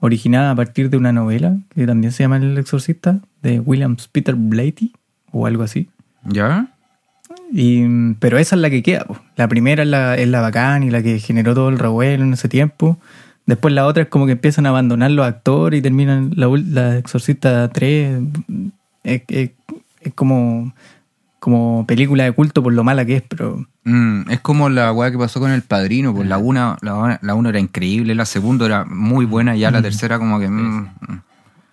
[0.00, 4.34] originadas a partir de una novela que también se llama El Exorcista, de William Peter
[4.34, 4.92] Blatty
[5.32, 5.88] o algo así.
[6.24, 6.72] ¿Ya?
[7.52, 7.84] Y,
[8.18, 9.04] pero esa es la que queda.
[9.04, 9.18] po.
[9.36, 12.32] La primera es la, es la bacán y la que generó todo el revuelo en
[12.32, 12.98] ese tiempo.
[13.46, 16.96] Después la otra es como que empiezan a abandonar los actores y terminan la, la
[16.98, 18.18] Exorcista 3.
[19.04, 19.50] Es, es-
[20.00, 20.72] es como,
[21.40, 25.12] como película de culto por lo mala que es, pero Mm, es como la weá
[25.12, 28.66] que pasó con el padrino, pues la una, la, la una era increíble, la segunda
[28.66, 30.48] era muy buena, y ya la tercera como que.
[30.48, 31.20] mm, mm.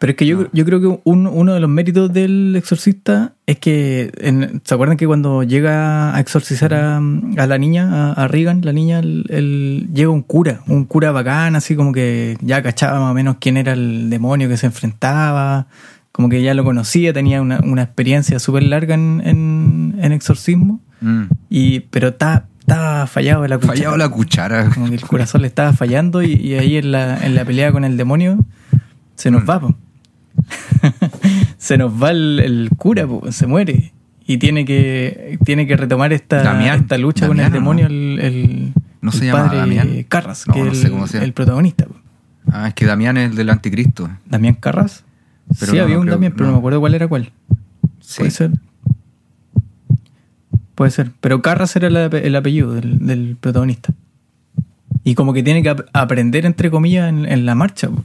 [0.03, 3.57] Pero es que yo, yo creo que un- uno de los méritos del exorcista es
[3.59, 8.27] que, en- ¿se acuerdan que cuando llega a exorcizar a, a la niña, a, a
[8.27, 12.61] Regan, la niña, el, el- llega un cura, un cura bacán, así como que ya
[12.61, 15.67] cachaba más o menos quién era el demonio que se enfrentaba,
[16.11, 20.81] como que ya lo conocía, tenía una, una experiencia súper larga en, en, en exorcismo,
[20.99, 21.23] Mm.
[21.49, 23.73] y, pero está estaba fallado la cuchara.
[23.77, 24.69] Fallado la cuchara.
[24.69, 27.71] Como que el corazón le estaba fallando y, y ahí en la, en la pelea
[27.71, 28.37] con el demonio
[29.15, 29.49] se nos Mm.
[29.49, 29.75] va, po.
[31.57, 33.93] se nos va el, el cura, po, se muere.
[34.25, 36.81] Y tiene que, tiene que retomar esta, Damián.
[36.81, 37.93] esta lucha con el Damián, ¿o demonio, no?
[37.95, 40.05] el, el, ¿No el se llama padre Damián?
[40.07, 41.33] Carras, No, que no es sé el, llama.
[41.33, 41.85] protagonista.
[41.85, 41.95] po.
[42.51, 44.09] Ah, es que Damián es el del anticristo.
[44.25, 45.03] Damián Carras.
[45.59, 46.53] Pero sí, había un creo- Damián, pero no.
[46.53, 47.31] me acuerdo cuál era cuál.
[47.99, 48.19] Sí.
[48.19, 48.51] Puede ser.
[50.75, 51.11] Puede ser.
[51.21, 53.93] Pero Carras era el, ape- el apellido del, del protagonista.
[55.03, 57.89] Y como que tiene que ap- aprender, entre comillas, en, en la marcha.
[57.89, 58.03] po.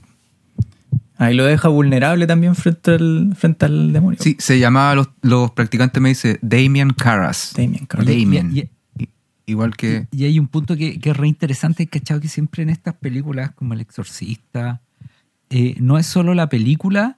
[1.18, 4.18] Ahí lo deja vulnerable también frente al, frente al demonio.
[4.22, 7.52] Sí, se llamaba, los, los practicantes me dice Damien Carras.
[7.56, 8.06] Damien Carras.
[8.06, 8.56] Damien.
[8.56, 8.68] Y-
[9.46, 10.06] Igual que.
[10.12, 12.20] Y hay un punto que, que es re interesante, ¿cachado?
[12.20, 14.82] Que siempre en estas películas como El Exorcista,
[15.48, 17.16] eh, no es solo la película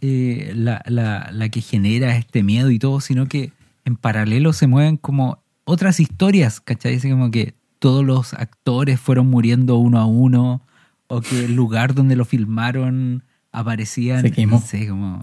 [0.00, 3.52] eh, la, la- la que genera este miedo y todo, sino que
[3.84, 6.94] en paralelo se mueven como otras historias, ¿cachai?
[6.96, 10.62] Así como que todos los actores fueron muriendo uno a uno,
[11.08, 14.56] o que el lugar donde lo filmaron aparecían, Se quemó.
[14.56, 15.22] no sé, como...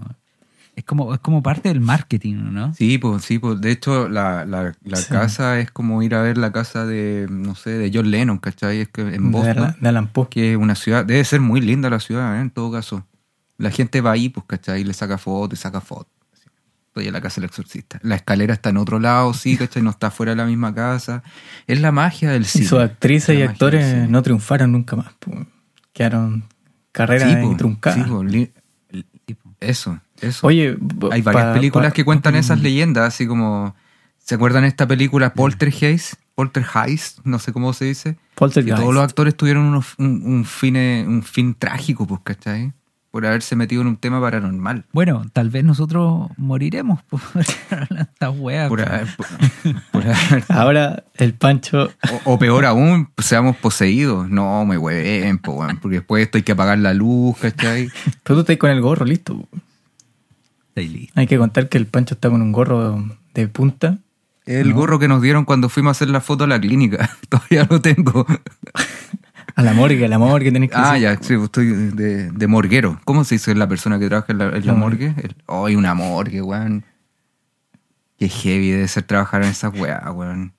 [0.74, 2.72] Es como, es como parte del marketing, ¿no?
[2.72, 3.60] Sí, pues, sí, pues.
[3.60, 5.10] De hecho, la, la, la Sí.
[5.10, 8.80] casa es como ir a ver la casa de, no sé, de John Lennon, ¿cachai?
[8.80, 10.28] Es que en de, Boston, de Alan Poe.
[10.30, 12.40] que es una ciudad, debe ser muy linda la ciudad, ¿eh?
[12.40, 13.06] en todo caso.
[13.58, 14.80] La gente va ahí, pues, ¿cachai?
[14.80, 16.10] Y le saca fotos, y saca fotos.
[16.86, 18.00] Estoy en la casa del exorcista.
[18.02, 19.82] La escalera está en otro lado, sí, ¿cachai?
[19.82, 21.22] No está fuera de la misma casa.
[21.66, 22.64] Es la magia del Y cine.
[22.66, 25.12] sus actrices y actores no triunfaron nunca más.
[25.18, 25.32] po.
[25.92, 26.44] Quedaron
[26.92, 28.04] carreras Sí, po, truncadas.
[28.04, 28.52] sí, po, li-
[29.24, 30.46] Tipo, eso, eso.
[30.46, 30.76] Oye,
[31.12, 33.74] Hay varias pa- películas pa- que cuentan esas leyendas, así como.
[34.18, 36.14] ¿Se acuerdan de esta película Poltergeist?
[36.34, 38.14] Poltergeist, no sé cómo se dice.
[38.14, 38.80] Que Poltergeist.
[38.80, 42.72] todos los actores tuvieron unos- un, un fin, un fin trágico, pues, ¿cachai?
[43.12, 44.84] Por haberse metido en un tema paranormal.
[44.92, 48.68] Bueno, tal vez nosotros moriremos por estas weas.
[48.68, 49.26] Por haber- por-
[49.92, 51.92] por haber- Ahora el Pancho
[52.24, 54.28] o, o peor aún, seamos poseídos.
[54.30, 57.90] No, me hueven, po, porque después esto hay que apagar la luz, ¿cachai?
[58.24, 59.46] Pero tú estás con el gorro listo.
[60.68, 61.12] Estoy listo.
[61.20, 63.98] Hay que contar que el Pancho está con un gorro de punta.
[64.46, 67.10] El gorro que nos dieron cuando fuimos a hacer la foto a la clínica.
[67.28, 68.26] Todavía lo tengo.
[69.54, 71.02] A la morgue, a la morgue tenés que Ah, decir.
[71.02, 73.00] ya, sí, estoy de, de morguero.
[73.04, 75.14] ¿Cómo se dice la persona que trabaja en la, en la morgue?
[75.22, 76.84] El- Oh, hay una morgue, weón.
[78.18, 80.52] Qué heavy debe ser trabajar en esa weá, weón.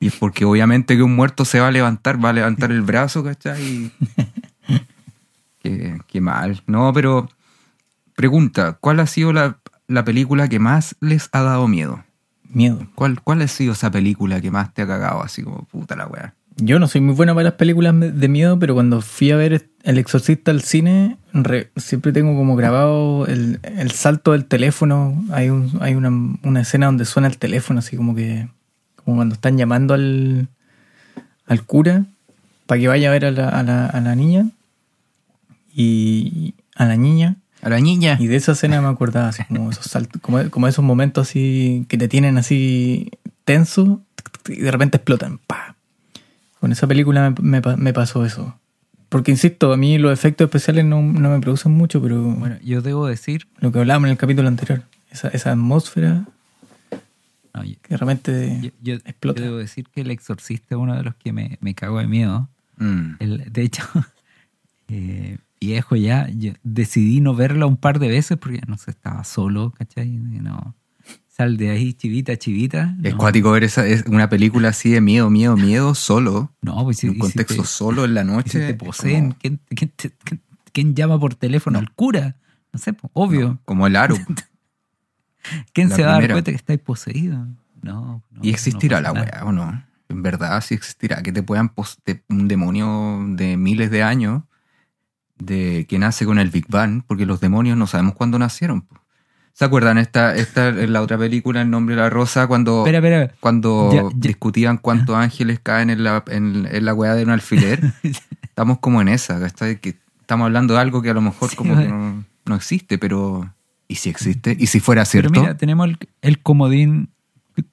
[0.00, 2.82] Y es porque obviamente que un muerto se va a levantar, va a levantar el
[2.82, 3.62] brazo, ¿cachai?
[3.62, 3.92] Y-
[5.60, 6.62] qué, qué mal.
[6.66, 7.28] No, pero
[8.16, 12.02] pregunta, ¿cuál ha sido la, la película que más les ha dado miedo?
[12.48, 12.86] Miedo.
[12.96, 16.06] ¿Cuál, ¿Cuál ha sido esa película que más te ha cagado así como puta la
[16.06, 16.34] weá?
[16.56, 19.68] Yo no soy muy bueno para las películas de miedo, pero cuando fui a ver
[19.82, 25.24] El Exorcista al cine, re- siempre tengo como grabado el, el salto del teléfono.
[25.32, 26.10] Hay, un, hay una,
[26.42, 28.48] una escena donde suena el teléfono, así como que.
[28.96, 30.48] como cuando están llamando al,
[31.46, 32.04] al cura
[32.66, 34.50] para que vaya a ver a la, a la, a la niña.
[35.74, 36.54] Y.
[36.76, 37.36] a la niña.
[37.62, 38.16] A la niña.
[38.20, 41.86] Y de esa escena me acordaba, así como esos saltos, como, como esos momentos así
[41.88, 43.10] que te tienen así
[43.44, 44.00] tenso
[44.48, 45.38] y de repente explotan.
[45.38, 45.71] ¡pa!
[46.62, 48.56] Con esa película me, me pa- me pasó eso.
[49.08, 52.82] Porque insisto, a mí los efectos especiales no, no me producen mucho, pero Bueno, yo
[52.82, 56.24] debo decir, lo que hablábamos en el capítulo anterior, esa, esa atmósfera
[57.52, 59.40] no, yo, que de repente yo- yo- explota.
[59.40, 62.06] yo debo decir que El Exorcista es uno de los que me, me cago de
[62.06, 62.48] miedo.
[62.78, 63.16] Mm.
[63.18, 63.82] El- de hecho,
[64.88, 66.28] eh, viejo ya.
[66.30, 70.08] Yo decidí no verla un par de veces porque no sé, estaba solo, ¿cachai?
[70.08, 70.74] Y No.
[71.42, 72.94] Sal de ahí, chivita, chivita.
[73.02, 76.52] Es cuático ver esa, es una película así de miedo, miedo, miedo, solo.
[76.62, 78.60] No, pues si, en un si contexto te- solo en la noche.
[78.60, 80.40] si te poseen, como- ¿quién, quién te- quién-
[80.72, 82.36] quién llama por teléfono al cura?
[82.72, 83.48] No sé, pues, obvio.
[83.48, 84.14] no, como el aro.
[85.72, 87.38] ¿Quién la se va a dar cuenta que estáis poseído?
[87.82, 88.22] No.
[88.30, 89.82] no, ¿Y existirá la weá o no?
[90.08, 91.22] En verdad, sí existirá.
[91.22, 94.44] Que te puedan pos- de- un demonio de miles de años
[95.38, 98.82] de que nace con el Big Bang, porque los demonios no sabemos cuándo nacieron.
[98.82, 99.01] po.
[99.54, 102.98] ¿Se acuerdan esta, esta en la otra película, El nombre de la rosa, cuando, Espera,
[102.98, 103.34] espera.
[103.40, 104.08] cuando Ya, ya.
[104.14, 107.92] discutían cuántos ángeles caen en la, en, en la weá de un alfiler?
[108.42, 109.78] estamos como en esa, ¿cachai?
[109.78, 112.98] Que estamos hablando de algo que a lo mejor Sí, como que no, no existe,
[112.98, 113.52] pero...
[113.88, 114.56] ¿Y si existe?
[114.58, 115.40] ¿Y si fuera Pero cierto?
[115.42, 117.10] mira, tenemos el, el comodín,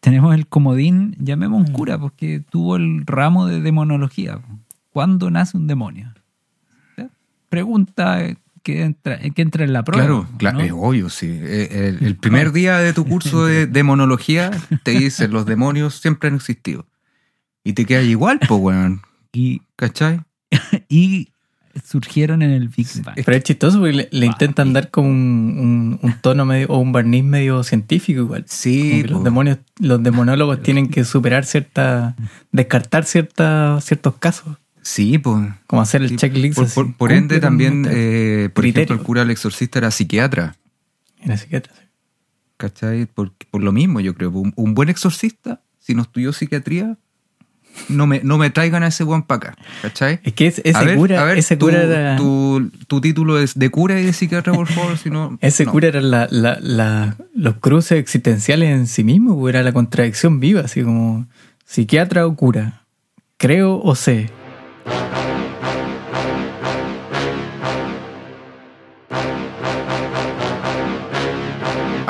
[0.01, 4.39] tenemos el comodín, llamemos un cura, porque tuvo el ramo de demonología.
[4.91, 6.13] ¿Cuándo nace un demonio?
[7.47, 8.19] Pregunta
[8.73, 10.03] que entra, que entra en la prueba.
[10.05, 10.63] Claro, claro, ¿no?
[10.63, 11.27] es obvio, sí.
[11.29, 14.51] Eh, El, el primer día de tu curso de demonología
[14.83, 16.85] te dicen los demonios siempre han existido.
[17.63, 19.01] Y te quedas igual, pues, weón.
[19.33, 20.21] Y, ¿Cachai?
[20.89, 21.29] y
[21.85, 23.15] surgieron en el Big Bang.
[23.23, 25.15] Pero es chistoso porque le, le intentan dar como un,
[25.59, 28.43] un- un tono medio o un barniz medio científico igual.
[28.47, 32.15] Sí, los demonios, los demonólogos tienen que superar cierta,
[32.51, 34.57] descartar cierta, ciertos casos,
[34.91, 35.47] Sí, pues.
[35.67, 36.55] como hacer el Sí, checklist.
[36.55, 36.73] Por, así.
[36.75, 38.85] por- por ende, también, eh, por criterio.
[38.85, 40.55] ejemplo, el cura del exorcista era psiquiatra.
[41.21, 41.81] Era psiquiatra, sí.
[42.57, 43.05] ¿Cachai?
[43.05, 44.31] Por, por lo mismo, yo creo.
[44.31, 46.97] Un, un buen exorcista, si no estudió psiquiatría,
[47.87, 49.57] no me, no me traigan a ese buen para acá.
[49.83, 50.19] ¿Cachai?
[50.23, 53.57] Es que es- ese ver, cura, ver, ese tu, cura era, tu, tu título es
[53.59, 55.37] de cura y de psiquiatra, por favor, si no.
[55.41, 55.71] ese no.
[55.71, 60.39] cura era la, la- la- los cruces existenciales en sí mismo, pues, era la contradicción
[60.39, 61.27] viva, así como
[61.65, 62.85] psiquiatra o cura,
[63.37, 64.31] creo o sé.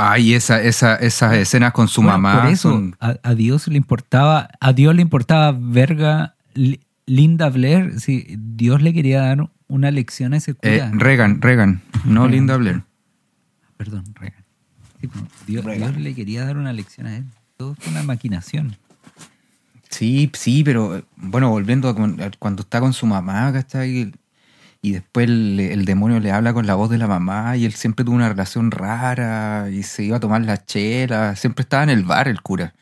[0.02, 2.42] Ay, esa, esa, esas escenas con su Bueno, mamá.
[2.44, 7.50] Por eso son- a, a Dios le importaba, a Dios le importaba verga Li- Linda
[7.50, 8.00] Blair.
[8.00, 10.74] Sí, Dios le quería dar una lección a ese cura.
[10.74, 12.32] eh, Reagan, Reagan, no Reagan.
[12.32, 12.84] Linda Blair.
[13.76, 14.44] Perdón, Reagan.
[15.02, 15.92] Sí, pues, Dios, Reagan.
[15.92, 17.26] Dios le quería dar una lección a él.
[17.58, 18.78] Todo fue una maquinación.
[19.90, 21.96] Sí, sí, pero eh, bueno, volviendo a,
[22.40, 24.12] cuando está con su mamá, ¿cachai?
[24.82, 27.74] Y después el, el demonio le habla con la voz de la mamá y él
[27.74, 31.36] siempre tuvo una relación rara y se iba a tomar la chela.
[31.36, 32.74] Siempre estaba en el bar el cura.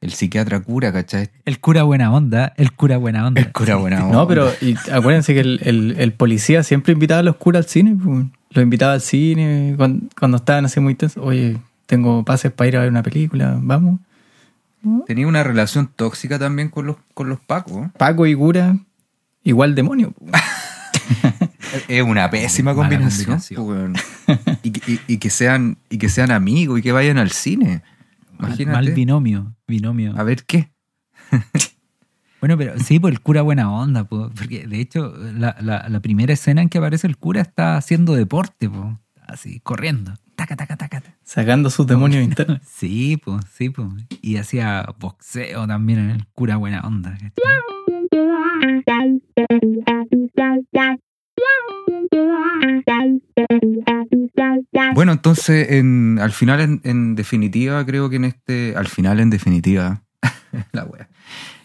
[0.00, 1.28] El psiquiatra cura, ¿cachai?
[1.44, 3.42] El cura buena onda, el cura buena onda.
[3.42, 4.16] El cura buena onda.
[4.16, 7.70] No, pero y acuérdense que el, el- el policía siempre invitaba a los curas al
[7.70, 7.96] cine.
[8.02, 8.24] pues.
[8.50, 11.22] Los invitaba al cine cuando, cuando estaban así muy tensos.
[11.22, 14.00] Oye, tengo pases para ir a ver una película, vamos.
[15.06, 17.88] Tenía una relación tóxica también con los, con los pacos.
[17.98, 18.76] Paco y cura,
[19.42, 20.14] igual demonio.
[21.88, 23.38] Es una pésima combinación.
[23.54, 23.92] combinación.
[24.26, 27.30] pues, y, que- y- y que sean, y que sean amigos y que vayan al
[27.30, 27.82] cine.
[28.38, 28.76] Mal, Imagínate.
[28.76, 30.16] mal binomio, binomio.
[30.18, 30.72] a ver qué.
[32.40, 36.00] Bueno, pero sí, pues el cura buena onda, pues, porque de hecho la, la- la
[36.00, 38.96] primera escena en que aparece el cura está haciendo deporte, pues,
[39.28, 40.14] así, corriendo.
[40.40, 41.02] Taca, taca, taca.
[41.22, 42.60] Sacando sus demonios internos.
[42.66, 43.88] Sí, pues, sí, pues.
[44.22, 47.14] Y hacía boxeo también en el cura buena onda.
[54.94, 58.74] Bueno, entonces, en, al final, en, en definitiva, creo que en este.
[58.76, 60.04] Al final, en definitiva.
[60.72, 61.10] la wea.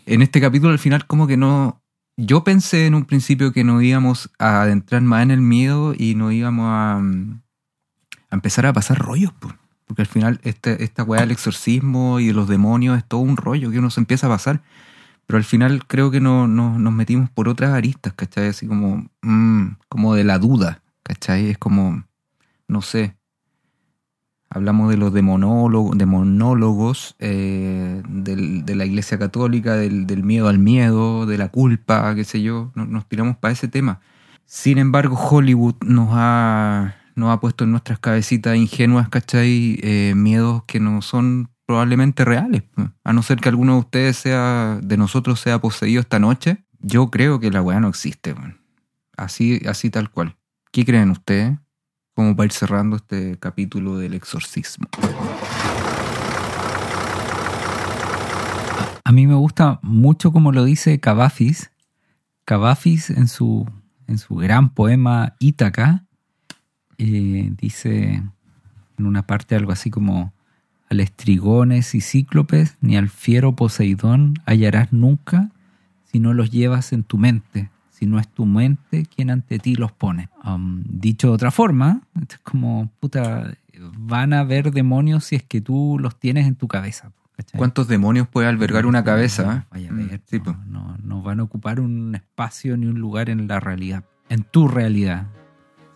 [0.06, 1.82] En este capítulo, al final, como que no.
[2.18, 6.16] Yo pensé en un principio que nos íbamos a adentrar más en el miedo y
[6.16, 7.45] nos íbamos a, mm,
[8.36, 9.52] empezar a pasar rollos, po.
[9.86, 13.38] porque al final este, esta weá del exorcismo y de los demonios es todo un
[13.38, 14.62] rollo que uno se empieza a pasar.
[15.28, 18.48] Pero al final creo que no, no- nos metimos por otras aristas, ¿cachai?
[18.50, 21.50] Así como, mm, como de la duda, ¿cachai?
[21.50, 22.04] Es como,
[22.68, 23.16] no sé.
[24.50, 30.60] Hablamos de los demonólogos, demonólogos eh, del- de la Iglesia Católica, del, del miedo al
[30.60, 32.72] miedo, de la culpa, qué sé yo.
[32.76, 34.00] Nos, nos tiramos para ese tema.
[34.46, 39.80] Sin embargo, Hollywood nos ha, nos ha puesto en nuestras cabecitas ingenuas, ¿cachai?
[39.82, 42.64] Eh, miedos que no son probablemente reales.
[43.04, 47.10] A no ser que alguno de ustedes sea, de nosotros sea poseído esta noche, yo
[47.10, 48.36] creo que la weá no existe.
[49.18, 50.36] Así, así tal cual.
[50.72, 51.58] ¿Qué creen ustedes?
[52.14, 54.88] Como para ir cerrando este capítulo del exorcismo.
[59.04, 61.72] A mí me gusta mucho como lo dice Cavafis.
[62.44, 63.70] Cavafis en su,
[64.08, 66.05] en su gran poema Ítaca
[66.98, 68.24] eh, dice
[68.98, 70.34] en una parte algo así como
[70.90, 75.52] al estrigones y cíclopes ni al fiero Poseidón hallarás nunca
[76.16, 79.76] si no los llevas en tu mente, si no es tu mente quien ante ti
[79.76, 80.30] los pone.
[80.46, 83.58] Um, dicho de otra forma, es como, puta,
[83.98, 87.12] van a haber demonios si es que tú los tienes en tu cabeza.
[87.36, 87.58] ¿cachai?
[87.58, 89.66] ¿Cuántos demonios puede albergar una cabeza?
[89.72, 90.56] Vaya a ver, sí, no, po.
[90.68, 94.70] no, no van a ocupar un espacio ni un lugar en la realidad, en tu
[94.70, 95.28] realidad.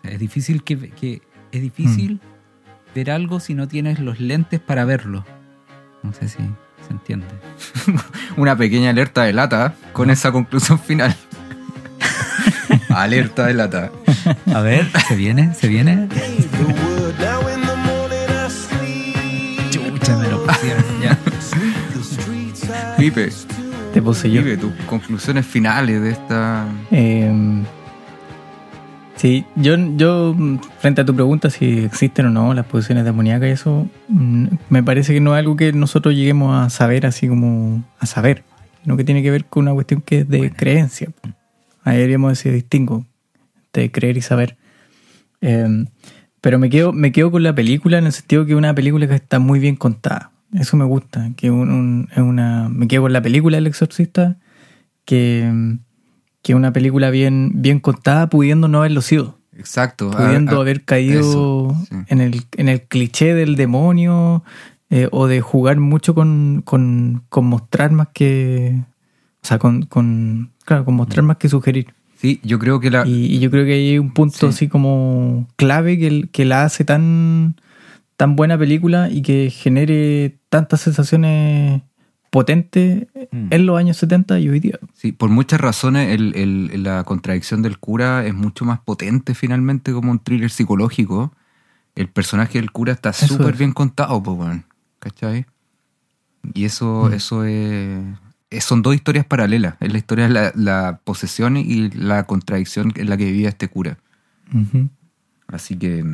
[0.02, 1.22] Es difícil que, que-
[1.52, 2.94] es difícil Mm.
[2.94, 5.24] ver algo si no tienes los lentes para verlo.
[6.02, 7.26] No sé si se entiende.
[8.36, 11.14] Una pequeña alerta de lata con esa conclusión final.
[12.88, 13.90] alerta de lata.
[14.54, 16.08] A ver, se viene, se viene.
[19.70, 21.18] Chucha, me lo pusieron ya.
[22.96, 23.30] Pipe,
[23.92, 24.42] Te poseyó.
[24.42, 26.66] Pipe, tus conclusiones finales de esta.
[26.90, 27.62] Eh,
[29.20, 33.48] sí, yo, yo, mm, frente a tu pregunta si existen o no las posiciones demoníacas
[33.48, 37.28] y eso, mm, me parece que no es algo que nosotros lleguemos a saber así
[37.28, 38.44] como a saber,
[38.82, 41.08] sino que tiene que ver con una cuestión que es de creencia.
[41.84, 43.06] Ahí deberíamos decir distingo
[43.72, 44.56] de creer y saber.
[45.40, 45.84] Eh,
[46.40, 49.06] pero me quedo, me quedo con la película en el sentido que es una película
[49.06, 50.30] que está muy bien contada.
[50.54, 51.30] Eso me gusta.
[51.36, 54.38] Que un- un- es una, me quedo con la película El Exorcista,
[55.04, 55.76] que,
[56.42, 59.38] que una película bien, bien contada, pudiendo no haberlo sido.
[59.56, 60.10] Exacto.
[60.10, 61.96] Pudiendo ah, ah, haber caído eso, sí.
[62.08, 64.42] en, el, en el cliché del demonio
[64.88, 68.82] eh, o de jugar mucho con, con, con mostrar más que.
[69.42, 71.94] O sea, con, con, claro, con mostrar más que sugerir.
[72.16, 73.06] Sí, yo creo que la.
[73.06, 74.46] Y, y yo creo que hay un punto Sí.
[74.46, 77.56] así como clave que, que la hace tan,
[78.16, 81.82] tan buena película y que genere tantas sensaciones
[82.30, 83.48] potentes Mm.
[83.50, 84.78] en los años 70 y hoy día.
[84.94, 89.92] Sí, por muchas razones el- el- la contradicción del cura es mucho más potente finalmente
[89.92, 91.32] como un thriller psicológico.
[91.96, 93.58] El personaje del cura está súper es.
[93.58, 94.64] bien contado, pues, weón.
[95.00, 95.44] ¿Cachai?
[96.54, 97.14] Y eso, Mm.
[97.14, 98.00] eso es,
[98.50, 99.74] es- Son dos historias paralelas.
[99.80, 103.68] Es la historia de la, la posesión y la contradicción en la que vivía este
[103.68, 103.98] cura.
[105.48, 106.04] Así que.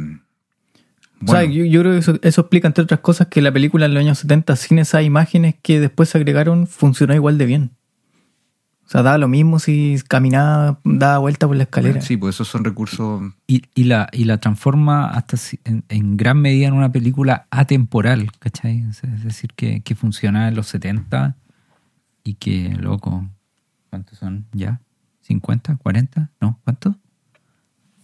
[1.24, 3.86] O sea, yo, yo creo que eso, eso explica, entre otras cosas, que la película
[3.86, 7.70] en los años 70, sin esas imágenes que después se agregaron, funcionó igual de bien.
[8.86, 12.00] O sea, daba lo mismo si caminaba, daba vuelta por la escalera.
[12.02, 13.20] sí, pues esos son recursos.
[13.48, 18.30] Y, y la, y la transforma hasta en, en gran medida en una película atemporal,
[18.38, 18.84] ¿cachai?
[18.88, 21.34] Es decir, que, que funcionaba en los 70
[22.22, 23.28] y que, loco,
[23.90, 24.80] ¿cuántos son ya?
[25.26, 25.80] ¿50?
[25.80, 26.28] ¿40?
[26.40, 26.60] ¿No?
[26.62, 26.94] ¿Cuántos?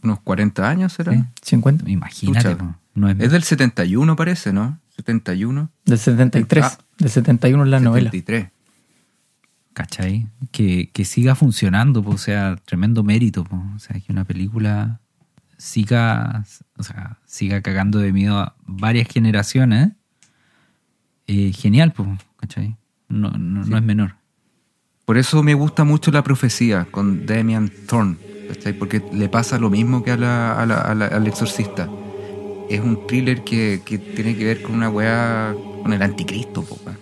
[0.03, 1.13] Unos 40 años, ¿será?
[1.13, 1.25] Sí.
[1.43, 1.91] 50.
[1.91, 2.79] Imagínate, Pucha.
[2.95, 4.79] no es, Es del 71, parece, ¿no?
[4.97, 5.71] 71.
[5.85, 6.65] Del 73.
[6.65, 6.79] Ah.
[6.99, 8.11] del 71 es la novela.
[8.11, 8.51] 73.
[9.73, 10.29] ¿cachai?
[10.51, 13.57] Que, que siga funcionando, po, o sea, tremendo mérito, po.
[13.75, 15.01] o sea, que una película
[15.57, 16.45] siga,
[16.77, 19.93] o sea, siga cagando de miedo a varias generaciones,
[21.27, 22.77] eh, genial, po, ¿cachai?
[23.09, 24.17] No, no, no es menor.
[25.05, 28.17] Por eso me gusta mucho la profecía con Damian Thorne,
[28.49, 28.73] ¿cachai?
[28.73, 31.89] Porque le pasa lo mismo que a la- al exorcista.
[32.69, 36.79] Es un thriller que, que tiene que ver con una weá, con el anticristo, po,
[36.87, 36.99] weón.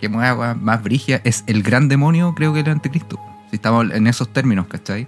[0.00, 3.18] Que weá, más brigia es el gran demonio, creo que el anticristo.
[3.50, 5.06] Si estamos en esos términos, ¿cachai?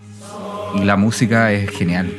[0.74, 2.12] Y la música es genial.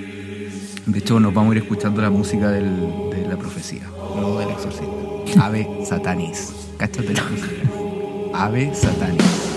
[0.86, 3.84] De hecho, nos vamos a ir escuchando la música del- de la profecía,
[4.16, 5.45] no del exorcista.
[5.45, 6.54] Ave Satanis.
[6.78, 7.24] Cáchate la.
[8.34, 9.53] Ave Satanis.